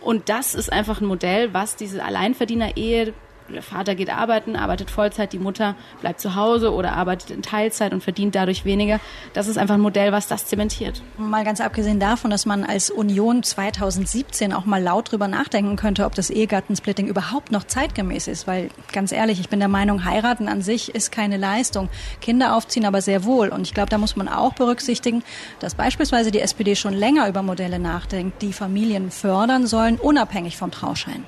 Und 0.00 0.28
das 0.28 0.54
ist 0.54 0.72
einfach 0.72 1.00
ein 1.00 1.06
Modell, 1.06 1.54
was 1.54 1.76
diese 1.76 2.04
Alleinverdiener-Ehe 2.04 3.14
der 3.54 3.62
Vater 3.62 3.94
geht 3.94 4.10
arbeiten, 4.10 4.56
arbeitet 4.56 4.90
Vollzeit, 4.90 5.32
die 5.32 5.38
Mutter 5.38 5.74
bleibt 6.00 6.20
zu 6.20 6.34
Hause 6.34 6.72
oder 6.72 6.92
arbeitet 6.92 7.30
in 7.30 7.42
Teilzeit 7.42 7.92
und 7.92 8.02
verdient 8.02 8.34
dadurch 8.34 8.64
weniger. 8.64 9.00
Das 9.32 9.48
ist 9.48 9.58
einfach 9.58 9.74
ein 9.74 9.80
Modell, 9.80 10.12
was 10.12 10.26
das 10.26 10.46
zementiert. 10.46 11.02
Mal 11.16 11.44
ganz 11.44 11.60
abgesehen 11.60 12.00
davon, 12.00 12.30
dass 12.30 12.46
man 12.46 12.64
als 12.64 12.90
Union 12.90 13.42
2017 13.42 14.52
auch 14.52 14.64
mal 14.64 14.82
laut 14.82 15.12
drüber 15.12 15.28
nachdenken 15.28 15.76
könnte, 15.76 16.04
ob 16.04 16.14
das 16.14 16.30
Ehegattensplitting 16.30 17.06
überhaupt 17.06 17.52
noch 17.52 17.64
zeitgemäß 17.64 18.28
ist. 18.28 18.46
Weil 18.46 18.68
ganz 18.92 19.12
ehrlich, 19.12 19.40
ich 19.40 19.48
bin 19.48 19.60
der 19.60 19.68
Meinung, 19.68 20.04
heiraten 20.04 20.48
an 20.48 20.62
sich 20.62 20.94
ist 20.94 21.12
keine 21.12 21.36
Leistung. 21.36 21.88
Kinder 22.20 22.56
aufziehen 22.56 22.84
aber 22.84 23.00
sehr 23.02 23.24
wohl. 23.24 23.48
Und 23.48 23.62
ich 23.62 23.74
glaube, 23.74 23.90
da 23.90 23.98
muss 23.98 24.16
man 24.16 24.28
auch 24.28 24.54
berücksichtigen, 24.54 25.22
dass 25.60 25.74
beispielsweise 25.74 26.30
die 26.30 26.40
SPD 26.40 26.76
schon 26.76 26.94
länger 26.94 27.28
über 27.28 27.42
Modelle 27.42 27.78
nachdenkt, 27.78 28.42
die 28.42 28.52
Familien 28.52 29.10
fördern 29.10 29.66
sollen, 29.66 29.96
unabhängig 29.96 30.56
vom 30.56 30.70
Trauschein. 30.70 31.24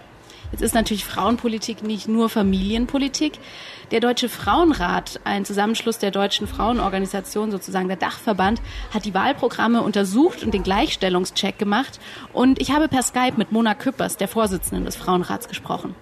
Jetzt 0.53 0.63
ist 0.63 0.75
natürlich 0.75 1.05
Frauenpolitik 1.05 1.83
nicht 1.85 2.09
nur 2.09 2.29
Familienpolitik. 2.29 3.35
Der 3.93 4.01
Deutsche 4.01 4.29
Frauenrat, 4.29 5.21
ein 5.25 5.45
Zusammenschluss 5.45 5.99
der 5.99 6.11
deutschen 6.11 6.49
Frauenorganisationen, 6.49 7.53
sozusagen 7.53 7.87
der 7.87 7.97
Dachverband, 7.97 8.61
hat 8.93 9.05
die 9.05 9.15
Wahlprogramme 9.15 9.83
untersucht 9.83 10.43
und 10.43 10.53
den 10.53 10.65
Gleichstellungscheck 10.65 11.59
gemacht. 11.59 12.01
Und 12.33 12.61
ich 12.61 12.73
habe 12.73 12.89
per 12.89 13.03
Skype 13.03 13.35
mit 13.37 13.53
Mona 13.53 13.75
Küppers, 13.75 14.17
der 14.17 14.29
Vorsitzenden 14.29 14.85
des 14.85 14.97
Frauenrats, 14.97 15.49
gesprochen. 15.49 15.95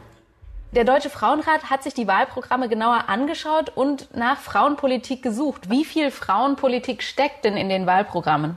Der 0.72 0.84
Deutsche 0.84 1.08
Frauenrat 1.10 1.70
hat 1.70 1.82
sich 1.82 1.94
die 1.94 2.06
Wahlprogramme 2.06 2.68
genauer 2.68 3.08
angeschaut 3.08 3.70
und 3.74 4.14
nach 4.14 4.38
Frauenpolitik 4.38 5.22
gesucht. 5.22 5.70
Wie 5.70 5.84
viel 5.84 6.10
Frauenpolitik 6.10 7.02
steckt 7.02 7.44
denn 7.44 7.56
in 7.56 7.68
den 7.68 7.86
Wahlprogrammen? 7.86 8.56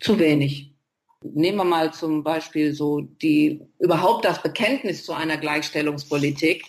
Zu 0.00 0.18
wenig. 0.18 0.69
Nehmen 1.22 1.58
wir 1.58 1.64
mal 1.64 1.92
zum 1.92 2.22
Beispiel 2.22 2.72
so 2.72 3.00
die 3.00 3.60
überhaupt 3.78 4.24
das 4.24 4.42
Bekenntnis 4.42 5.04
zu 5.04 5.12
einer 5.12 5.36
Gleichstellungspolitik. 5.36 6.64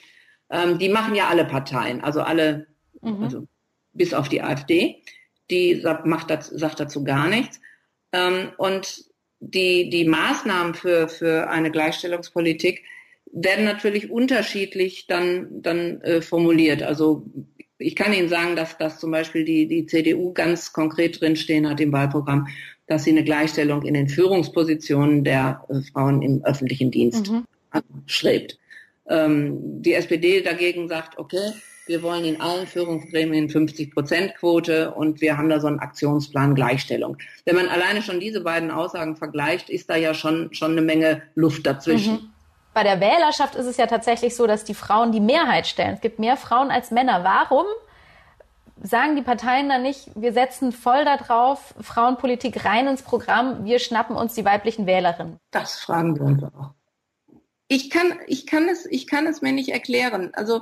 Ähm, 0.50 0.78
die 0.78 0.90
machen 0.90 1.16
ja 1.16 1.30
alle 1.30 1.46
Parteien, 1.46 2.02
also 2.02 2.22
alle, 2.22 2.68
mhm. 3.02 3.24
also 3.24 3.48
bis 3.94 4.14
auf 4.14 4.28
die 4.28 4.42
AfD. 4.42 5.04
Die 5.50 5.80
sagt, 5.80 6.06
macht 6.06 6.30
das, 6.30 6.48
sagt 6.48 6.80
dazu 6.80 7.04
gar 7.04 7.28
nichts. 7.28 7.62
Ähm, 8.12 8.52
und 8.58 9.06
die, 9.40 9.90
die 9.90 10.06
Maßnahmen 10.06 10.76
für, 10.76 11.08
für 11.08 11.50
eine 11.50 11.72
Gleichstellungspolitik 11.72 12.84
werden 13.34 13.66
natürlich 13.66 14.12
unterschiedlich 14.12 15.08
dann, 15.08 15.62
dann 15.62 16.02
äh, 16.02 16.22
formuliert. 16.22 16.84
Also 16.84 17.26
ich 17.78 17.96
kann 17.96 18.14
Ihnen 18.14 18.30
sagen, 18.30 18.56
dass, 18.56 18.78
dass 18.78 19.00
zum 19.00 19.12
Beispiel 19.12 19.44
die, 19.44 19.68
die 19.68 19.86
CDU 19.86 20.34
ganz 20.34 20.74
konkret 20.74 21.20
drinstehen 21.20 21.68
hat 21.68 21.80
im 21.80 21.92
Wahlprogramm, 21.92 22.48
dass 22.92 23.06
sie 23.06 23.12
eine 23.12 23.24
Gleichstellung 23.24 23.84
in 23.84 23.94
den 23.94 24.10
Führungspositionen 24.10 25.24
der 25.24 25.64
äh, 25.70 25.82
Frauen 25.94 26.22
im 26.22 26.44
öffentlichen 26.44 26.92
Dienst 26.92 27.32
mhm. 27.32 27.46
anstrebt. 27.72 28.58
Ähm, 29.08 29.82
die 29.82 29.94
SPD 29.94 30.42
dagegen 30.42 30.90
sagt, 30.90 31.18
okay, 31.18 31.54
wir 31.88 32.04
wollen 32.04 32.26
in 32.26 32.42
allen 32.42 32.68
Führungsgremien 32.68 33.50
50-Prozent-Quote 33.50 34.92
und 34.92 35.22
wir 35.22 35.38
haben 35.38 35.48
da 35.48 35.62
so 35.62 35.68
einen 35.68 35.80
Aktionsplan 35.80 36.54
Gleichstellung. 36.54 37.18
Wenn 37.46 37.56
man 37.56 37.70
alleine 37.70 38.02
schon 38.02 38.20
diese 38.20 38.42
beiden 38.42 38.72
Aussagen 38.72 39.16
vergleicht, 39.16 39.70
ist 39.70 39.90
da 39.90 39.96
ja 39.96 40.14
schon, 40.14 40.54
schon 40.54 40.72
eine 40.72 40.82
Menge 40.82 41.22
Luft 41.34 41.66
dazwischen. 41.66 42.14
Mhm. 42.14 42.30
Bei 42.74 42.84
der 42.84 43.00
Wählerschaft 43.00 43.56
ist 43.56 43.68
es 43.68 43.78
ja 43.78 43.88
tatsächlich 43.88 44.36
so, 44.36 44.48
dass 44.48 44.66
die 44.66 44.74
Frauen 44.74 45.14
die 45.14 45.20
Mehrheit 45.22 45.66
stellen. 45.66 45.94
Es 45.94 46.02
gibt 46.02 46.20
mehr 46.20 46.36
Frauen 46.36 46.72
als 46.72 46.92
Männer. 46.92 47.24
Warum 47.24 47.66
sagen 48.84 49.16
die 49.16 49.22
Parteien 49.22 49.70
dann 49.70 49.84
nicht, 49.84 50.10
wir 50.16 50.34
setzen 50.34 50.72
voll 50.72 51.06
darauf, 51.06 51.74
Frauenpolitik 51.80 52.66
rein 52.66 52.88
ins 52.88 53.04
Programm, 53.04 53.66
wir 53.66 53.80
schnappen 53.80 54.16
uns 54.16 54.34
die 54.34 54.46
weiblichen 54.46 54.86
Wählerinnen? 54.86 55.38
Das 55.52 55.80
fragen 55.80 56.16
wir 56.16 56.26
uns 56.26 56.44
auch. 56.44 56.72
Ich 57.68 57.90
kann, 57.90 58.14
ich 58.28 58.48
kann 58.48 58.68
es, 58.68 58.86
ich 58.86 59.08
kann 59.08 59.28
es 59.28 59.42
mir 59.42 59.54
nicht 59.54 59.70
erklären. 59.70 60.32
Also, 60.34 60.62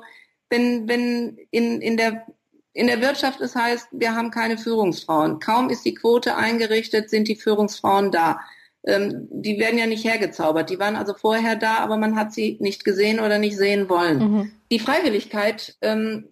wenn, 0.49 0.87
wenn 0.87 1.37
in, 1.49 1.81
in 1.81 1.97
der, 1.97 2.25
in 2.73 2.87
der 2.87 3.01
Wirtschaft 3.01 3.41
es 3.41 3.55
heißt, 3.55 3.87
wir 3.91 4.15
haben 4.15 4.31
keine 4.31 4.57
Führungsfrauen. 4.57 5.39
Kaum 5.39 5.69
ist 5.69 5.85
die 5.85 5.95
Quote 5.95 6.35
eingerichtet, 6.35 7.09
sind 7.09 7.27
die 7.27 7.35
Führungsfrauen 7.35 8.11
da. 8.11 8.39
Ähm, 8.83 9.27
die 9.31 9.59
werden 9.59 9.79
ja 9.79 9.87
nicht 9.87 10.05
hergezaubert. 10.05 10.69
Die 10.69 10.79
waren 10.79 10.95
also 10.95 11.13
vorher 11.13 11.55
da, 11.55 11.77
aber 11.77 11.97
man 11.97 12.15
hat 12.15 12.31
sie 12.33 12.57
nicht 12.59 12.85
gesehen 12.85 13.19
oder 13.19 13.39
nicht 13.39 13.57
sehen 13.57 13.89
wollen. 13.89 14.19
Mhm. 14.19 14.51
Die 14.71 14.79
Freiwilligkeit 14.79 15.77
ähm, 15.81 16.29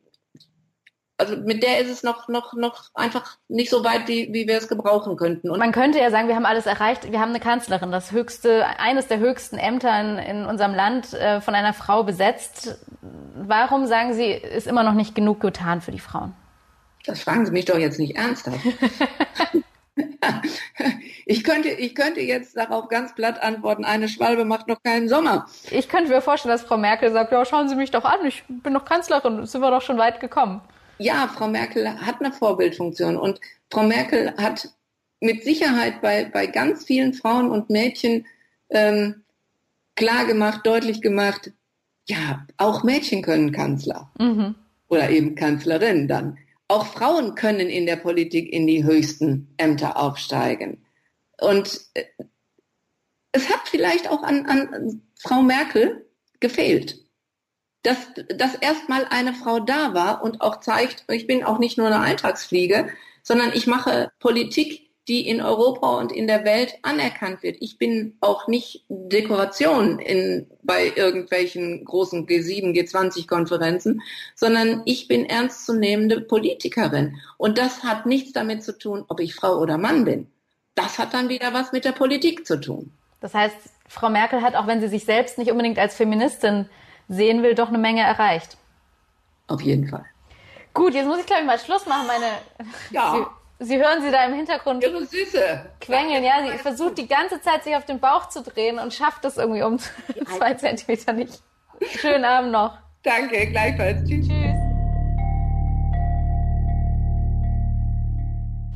also 1.18 1.36
mit 1.36 1.64
der 1.64 1.80
ist 1.80 1.90
es 1.90 2.04
noch, 2.04 2.28
noch, 2.28 2.54
noch 2.54 2.92
einfach 2.94 3.38
nicht 3.48 3.72
so 3.72 3.84
weit, 3.84 4.08
wie, 4.08 4.32
wie 4.34 4.48
wir 4.48 4.58
es 4.58 4.68
gebrauchen 4.68 5.18
könnten. 5.18 5.50
Und 5.50 5.58
Man 5.58 5.72
könnte 5.72 5.98
ja 6.00 6.12
sagen, 6.12 6.28
wir 6.28 6.36
haben 6.36 6.46
alles 6.46 6.68
erreicht. 6.68 7.12
Wir 7.12 7.20
haben 7.20 7.30
eine 7.30 7.40
Kanzlerin, 7.40 7.92
das 7.92 8.12
höchste, 8.12 8.66
eines 8.80 9.08
der 9.08 9.18
höchsten 9.18 9.58
Ämter 9.58 10.00
in, 10.00 10.18
in 10.20 10.46
unserem 10.46 10.76
Land 10.76 11.14
äh, 11.14 11.42
von 11.42 11.56
einer 11.56 11.74
Frau 11.74 12.04
besetzt. 12.04 12.78
Warum 13.36 13.88
sagen 13.88 14.14
Sie, 14.14 14.30
ist 14.30 14.68
immer 14.68 14.84
noch 14.84 14.94
nicht 14.94 15.16
genug 15.16 15.40
getan 15.40 15.82
für 15.82 15.92
die 15.92 16.00
Frauen? 16.00 16.34
Das 17.06 17.22
fragen 17.22 17.46
Sie 17.46 17.52
mich 17.52 17.66
doch 17.66 17.80
jetzt 17.80 17.98
nicht 17.98 18.16
ernsthaft. 18.16 18.60
ich 21.26 21.44
könnte, 21.44 21.70
ich 21.70 21.96
könnte 21.96 22.22
jetzt 22.22 22.56
darauf 22.58 22.90
ganz 22.90 23.16
platt 23.16 23.42
antworten, 23.42 23.86
eine 23.86 24.08
Schwalbe 24.08 24.46
macht 24.46 24.68
noch 24.68 24.84
keinen 24.84 25.10
Sommer. 25.10 25.48
Ich 25.72 25.90
könnte 25.90 26.12
mir 26.12 26.22
vorstellen, 26.22 26.54
dass 26.54 26.64
Frau 26.64 26.78
Merkel 26.78 27.12
sagt, 27.12 27.32
ja, 27.32 27.44
schauen 27.44 27.70
Sie 27.70 27.76
mich 27.76 27.90
doch 27.90 28.06
an, 28.06 28.24
ich 28.26 28.44
bin 28.48 28.74
noch 28.74 28.86
Kanzlerin, 28.86 29.48
sind 29.48 29.62
wir 29.62 29.72
doch 29.72 29.82
schon 29.82 29.98
weit 29.98 30.20
gekommen 30.20 30.62
ja, 31.00 31.28
Frau 31.28 31.48
Merkel 31.48 31.88
hat 31.88 32.20
eine 32.20 32.32
Vorbildfunktion 32.32 33.18
und 33.18 33.40
Frau 33.72 33.84
Merkel 33.84 34.34
hat 34.38 34.70
mit 35.20 35.44
Sicherheit 35.44 36.02
bei, 36.02 36.26
bei 36.26 36.48
ganz 36.48 36.86
vielen 36.86 37.14
Frauen 37.14 37.50
und 37.50 37.70
Mädchen 37.70 38.26
ähm, 38.70 39.24
klar 39.96 40.26
gemacht, 40.26 40.62
deutlich 40.66 41.02
gemacht, 41.02 41.52
ja, 42.08 42.46
auch 42.58 42.84
Mädchen 42.84 43.22
können 43.22 43.52
Kanzler 43.52 44.12
mhm. 44.20 44.56
oder 44.88 45.10
eben 45.10 45.36
Kanzlerin 45.36 46.08
dann. 46.08 46.38
Auch 46.70 46.86
Frauen 46.86 47.36
können 47.36 47.70
in 47.70 47.86
der 47.86 47.96
Politik 47.96 48.52
in 48.52 48.68
die 48.68 48.84
höchsten 48.84 49.54
Ämter 49.58 49.98
aufsteigen. 49.98 50.86
Und 51.40 51.82
äh, 51.94 52.04
es 53.32 53.50
hat 53.50 53.62
vielleicht 53.66 54.10
auch 54.10 54.24
an, 54.24 54.46
an 54.46 55.02
Frau 55.20 55.42
Merkel 55.42 56.06
gefehlt 56.40 57.07
dass, 57.88 57.97
dass 58.36 58.56
erstmal 58.56 59.06
eine 59.10 59.34
Frau 59.34 59.60
da 59.60 59.93
war 59.93 60.21
und 60.21 60.41
auch 60.41 60.60
zeigt, 60.60 61.06
ich 61.10 61.26
bin 61.26 61.43
auch 61.43 61.58
nicht 61.58 61.78
nur 61.78 61.88
eine 61.88 62.00
Alltagsfliege, 62.00 62.89
sondern 63.23 63.52
ich 63.54 63.65
mache 63.65 64.12
Politik, 64.19 64.89
die 65.08 65.26
in 65.26 65.41
Europa 65.41 65.97
und 65.97 66.12
in 66.12 66.28
der 66.28 66.43
Welt 66.43 66.73
anerkannt 66.82 67.41
wird. 67.41 67.56
Ich 67.62 67.78
bin 67.78 68.17
auch 68.19 68.50
nicht 68.50 68.84
Dekoration 68.89 70.00
in, 70.00 70.47
bei 70.63 70.91
irgendwelchen 70.93 71.86
großen 71.86 72.28
G7, 72.28 72.73
G20-Konferenzen, 72.78 74.02
sondern 74.36 74.82
ich 74.84 75.08
bin 75.08 75.26
ernstzunehmende 75.26 76.19
Politikerin. 76.19 77.15
Und 77.38 77.58
das 77.58 77.84
hat 77.84 78.06
nichts 78.06 78.34
damit 78.34 78.63
zu 78.63 78.78
tun, 78.78 79.06
ob 79.08 79.21
ich 79.21 79.34
Frau 79.34 79.60
oder 79.60 79.78
Mann 79.78 80.04
bin. 80.04 80.28
Das 80.76 81.00
hat 81.00 81.13
dann 81.13 81.30
wieder 81.30 81.54
was 81.54 81.71
mit 81.71 81.86
der 81.86 81.93
Politik 81.93 82.45
zu 82.45 82.60
tun. 82.60 82.91
Das 83.21 83.34
heißt, 83.34 83.56
Frau 83.88 84.10
Merkel 84.10 84.41
hat, 84.41 84.56
auch 84.56 84.67
wenn 84.67 84.82
sie 84.82 84.89
sich 84.89 85.06
selbst 85.06 85.38
nicht 85.38 85.52
unbedingt 85.52 85.80
als 85.80 85.95
Feministin 85.95 86.67
sehen 87.08 87.43
will, 87.43 87.56
doch 87.56 87.70
eine 87.70 87.78
Menge 87.78 88.02
erreicht. 88.02 88.58
Auf 89.48 89.62
jeden 89.62 89.88
Fall. 89.88 90.06
Gut, 90.74 90.93
jetzt 90.93 91.08
muss 91.08 91.20
ich 91.20 91.26
glaube 91.26 91.41
ich 91.41 91.48
mal 91.48 91.60
Schluss 91.60 91.86
machen. 91.86 92.08
Meine, 92.08 92.26
ja. 92.91 93.13
Sie, 93.13 93.26
Sie 93.60 93.78
hören 93.78 94.04
sie 94.04 94.12
da 94.12 94.24
im 94.26 94.36
Hintergrund 94.36 94.84
Ihre 94.84 95.04
Süße. 95.04 95.65
quengeln. 95.82 96.24
Ja, 96.24 96.46
sie 96.46 96.58
versucht 96.60 97.00
die 97.00 97.08
ganze 97.08 97.41
Zeit 97.41 97.63
sich 97.63 97.76
auf 97.76 97.86
den 97.86 98.00
Bauch 98.00 98.30
zu 98.30 98.43
drehen 98.43 98.78
und 98.78 98.93
schafft 98.93 99.26
es 99.26 99.38
irgendwie 99.38 99.63
um 99.63 99.80
zwei 100.38 100.54
Zentimeter 100.54 101.13
nicht. 101.13 101.41
Schönen 102.00 102.24
Abend 102.24 102.52
noch. 102.52 102.78
Danke, 103.02 103.48
gleichfalls. 103.48 104.08
Tschüss. 104.08 104.28
Tschüss. 104.28 104.47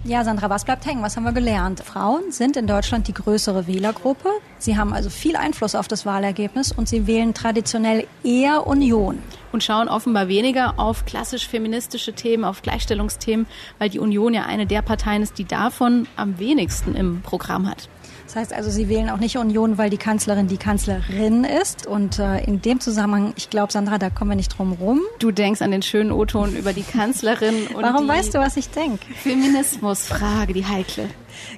Ja, 0.04 0.24
Sandra, 0.24 0.50
was 0.50 0.66
bleibt 0.66 0.88
hängen? 0.88 1.04
Was 1.04 1.16
haben 1.16 1.26
wir 1.26 1.32
gelernt? 1.32 1.82
Frauen 1.82 2.32
sind 2.32 2.58
in 2.58 2.66
Deutschland 2.66 3.08
die 3.08 3.14
größere 3.14 3.68
Wählergruppe. 3.68 4.30
Sie 4.58 4.76
haben 4.76 4.94
also 4.94 5.12
viel 5.12 5.36
Einfluss 5.36 5.76
auf 5.76 5.88
das 5.88 6.08
Wahlergebnis 6.08 6.72
und 6.72 6.90
sie 6.90 7.06
wählen 7.06 7.36
traditionell 7.36 8.08
eher 8.24 8.66
Union. 8.66 9.20
Und 9.52 9.64
schauen 9.64 9.88
offenbar 9.88 10.28
weniger 10.28 10.80
auf 10.80 11.06
klassisch 11.06 11.48
feministische 11.48 12.14
Themen, 12.14 12.46
auf 12.46 12.64
Gleichstellungsthemen, 12.64 13.46
weil 13.78 13.90
die 13.90 14.00
Union 14.00 14.34
ja 14.34 14.44
eine 14.48 14.66
der 14.66 14.82
Parteien 14.82 15.22
ist, 15.22 15.38
die 15.38 15.46
davon 15.46 16.08
am 16.16 16.40
wenigsten 16.40 16.96
im 16.96 17.22
Programm 17.22 17.70
hat. 17.70 17.88
Das 18.32 18.38
heißt 18.38 18.54
also, 18.54 18.70
Sie 18.70 18.88
wählen 18.88 19.10
auch 19.10 19.18
nicht 19.18 19.38
Union, 19.38 19.78
weil 19.78 19.90
die 19.90 19.98
Kanzlerin 19.98 20.48
die 20.48 20.56
Kanzlerin 20.56 21.44
ist. 21.44 21.86
Und 21.86 22.18
äh, 22.18 22.42
in 22.46 22.62
dem 22.62 22.80
Zusammenhang, 22.80 23.34
ich 23.36 23.50
glaube, 23.50 23.74
Sandra, 23.74 23.98
da 23.98 24.10
kommen 24.10 24.32
wir 24.32 24.38
nicht 24.38 24.58
drum 24.58 24.72
rum. 24.72 25.02
Du 25.20 25.32
denkst 25.32 25.62
an 25.62 25.72
den 25.72 25.82
schönen 25.82 26.14
O-Ton 26.14 26.56
über 26.56 26.72
die 26.72 26.84
Kanzlerin. 26.84 27.68
und 27.76 27.84
Warum 27.84 28.08
weißt 28.08 28.34
du, 28.34 28.40
was 28.40 28.56
ich 28.56 28.70
denke? 28.70 29.06
Feminismusfrage, 29.16 30.54
die 30.54 30.66
heikle. 30.66 31.10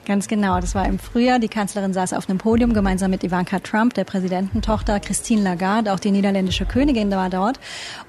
Ganz 0.08 0.28
genau. 0.28 0.60
Das 0.60 0.74
war 0.74 0.88
im 0.88 0.98
Frühjahr. 0.98 1.38
Die 1.38 1.48
Kanzlerin 1.48 1.94
saß 1.94 2.12
auf 2.14 2.28
einem 2.28 2.40
Podium 2.40 2.74
gemeinsam 2.74 3.12
mit 3.12 3.24
Ivanka 3.24 3.60
Trump, 3.60 3.94
der 3.94 4.06
Präsidententochter, 4.06 5.00
Christine 5.00 5.44
Lagarde, 5.44 5.94
auch 5.94 6.00
die 6.00 6.10
niederländische 6.10 6.66
Königin 6.66 7.12
war 7.12 7.30
dort. 7.30 7.60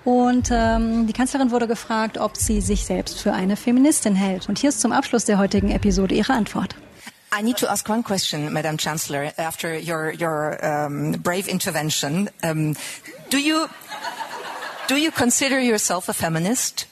Und 0.05 0.49
ähm, 0.51 1.07
die 1.07 1.13
Kanzlerin 1.13 1.51
wurde 1.51 1.69
gefragt, 1.69 2.17
ob 2.17 2.39
sie 2.39 2.63
sich 2.63 2.87
selbst 2.87 3.21
für 3.21 3.35
eine 3.35 3.57
Feministin 3.57 4.15
hält. 4.15 4.49
Und 4.49 4.59
hier 4.59 4.71
ist 4.71 4.81
zum 4.81 4.93
Abschluss 4.93 5.27
der 5.27 5.37
heutigen 5.37 5.71
Episode 5.71 6.15
ihre 6.15 6.33
Antwort. 6.33 6.77
I 7.37 7.43
need 7.43 7.57
to 7.57 7.69
ask 7.69 7.89
one 7.89 8.05
question, 8.05 8.53
Madam 8.53 8.77
Chancellor, 8.77 9.33
after 9.37 9.77
your, 9.77 10.13
your 10.13 10.65
um, 10.65 11.13
brave 11.15 11.49
intervention. 11.49 12.31
Um, 12.45 12.77
do, 13.29 13.41
you, 13.43 13.69
do 14.87 14.95
you 14.95 15.11
consider 15.11 15.59
yourself 15.59 16.09
a 16.09 16.13
feminist? 16.13 16.87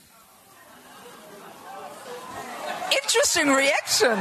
Interesting 2.90 3.54
reaction. 3.54 4.18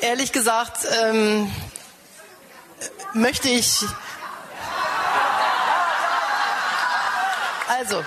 Ehrlich 0.00 0.32
gesagt 0.32 0.86
ähm, 1.02 1.52
möchte 3.12 3.50
ich. 3.50 3.84
Also, 7.68 8.02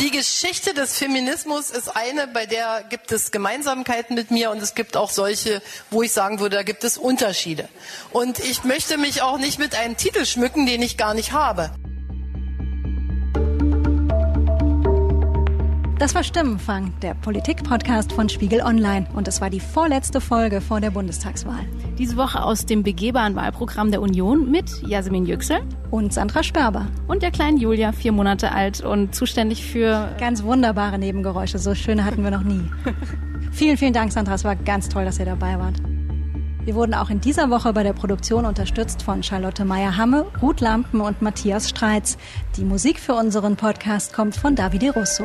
die 0.00 0.10
Geschichte 0.10 0.74
des 0.74 0.96
Feminismus 0.96 1.70
ist 1.70 1.88
eine, 1.96 2.26
bei 2.28 2.46
der 2.46 2.84
gibt 2.88 3.10
es 3.12 3.30
Gemeinsamkeiten 3.30 4.14
mit 4.14 4.30
mir 4.30 4.50
und 4.50 4.62
es 4.62 4.74
gibt 4.74 4.96
auch 4.96 5.10
solche, 5.10 5.60
wo 5.90 6.02
ich 6.02 6.12
sagen 6.12 6.40
würde, 6.40 6.56
da 6.56 6.62
gibt 6.62 6.84
es 6.84 6.98
Unterschiede. 6.98 7.68
Und 8.12 8.38
ich 8.38 8.64
möchte 8.64 8.96
mich 8.98 9.22
auch 9.22 9.38
nicht 9.38 9.58
mit 9.58 9.74
einem 9.74 9.96
Titel 9.96 10.24
schmücken, 10.24 10.66
den 10.66 10.82
ich 10.82 10.96
gar 10.96 11.14
nicht 11.14 11.32
habe. 11.32 11.70
Das 15.98 16.14
war 16.14 16.22
Stimmenfang, 16.22 16.92
der 17.02 17.14
Politik-Podcast 17.14 18.12
von 18.12 18.28
Spiegel 18.28 18.60
Online. 18.60 19.08
Und 19.16 19.26
es 19.26 19.40
war 19.40 19.50
die 19.50 19.58
vorletzte 19.58 20.20
Folge 20.20 20.60
vor 20.60 20.80
der 20.80 20.92
Bundestagswahl. 20.92 21.66
Diese 21.98 22.16
Woche 22.16 22.40
aus 22.40 22.64
dem 22.64 22.84
begehbaren 22.84 23.34
Wahlprogramm 23.34 23.90
der 23.90 24.00
Union 24.00 24.48
mit 24.48 24.70
Jasmin 24.86 25.26
Yüksel 25.26 25.58
und 25.90 26.14
Sandra 26.14 26.44
Sperber. 26.44 26.86
Und 27.08 27.24
der 27.24 27.32
kleinen 27.32 27.56
Julia, 27.56 27.90
vier 27.90 28.12
Monate 28.12 28.52
alt 28.52 28.80
und 28.80 29.12
zuständig 29.12 29.64
für... 29.64 30.14
Ganz 30.20 30.44
wunderbare 30.44 31.00
Nebengeräusche, 31.00 31.58
so 31.58 31.74
schöne 31.74 32.04
hatten 32.04 32.22
wir 32.22 32.30
noch 32.30 32.44
nie. 32.44 32.62
vielen, 33.50 33.76
vielen 33.76 33.92
Dank, 33.92 34.12
Sandra. 34.12 34.34
Es 34.34 34.44
war 34.44 34.54
ganz 34.54 34.88
toll, 34.88 35.04
dass 35.04 35.18
ihr 35.18 35.26
dabei 35.26 35.58
wart. 35.58 35.82
Wir 36.64 36.76
wurden 36.76 36.94
auch 36.94 37.10
in 37.10 37.20
dieser 37.20 37.50
Woche 37.50 37.72
bei 37.72 37.82
der 37.82 37.92
Produktion 37.92 38.44
unterstützt 38.44 39.02
von 39.02 39.24
Charlotte 39.24 39.64
Meyer-Hamme, 39.64 40.26
Ruth 40.40 40.60
Lampen 40.60 41.00
und 41.00 41.22
Matthias 41.22 41.68
Streitz. 41.68 42.18
Die 42.56 42.64
Musik 42.64 43.00
für 43.00 43.14
unseren 43.14 43.56
Podcast 43.56 44.12
kommt 44.12 44.36
von 44.36 44.54
Davide 44.54 44.92
Russo. 44.92 45.24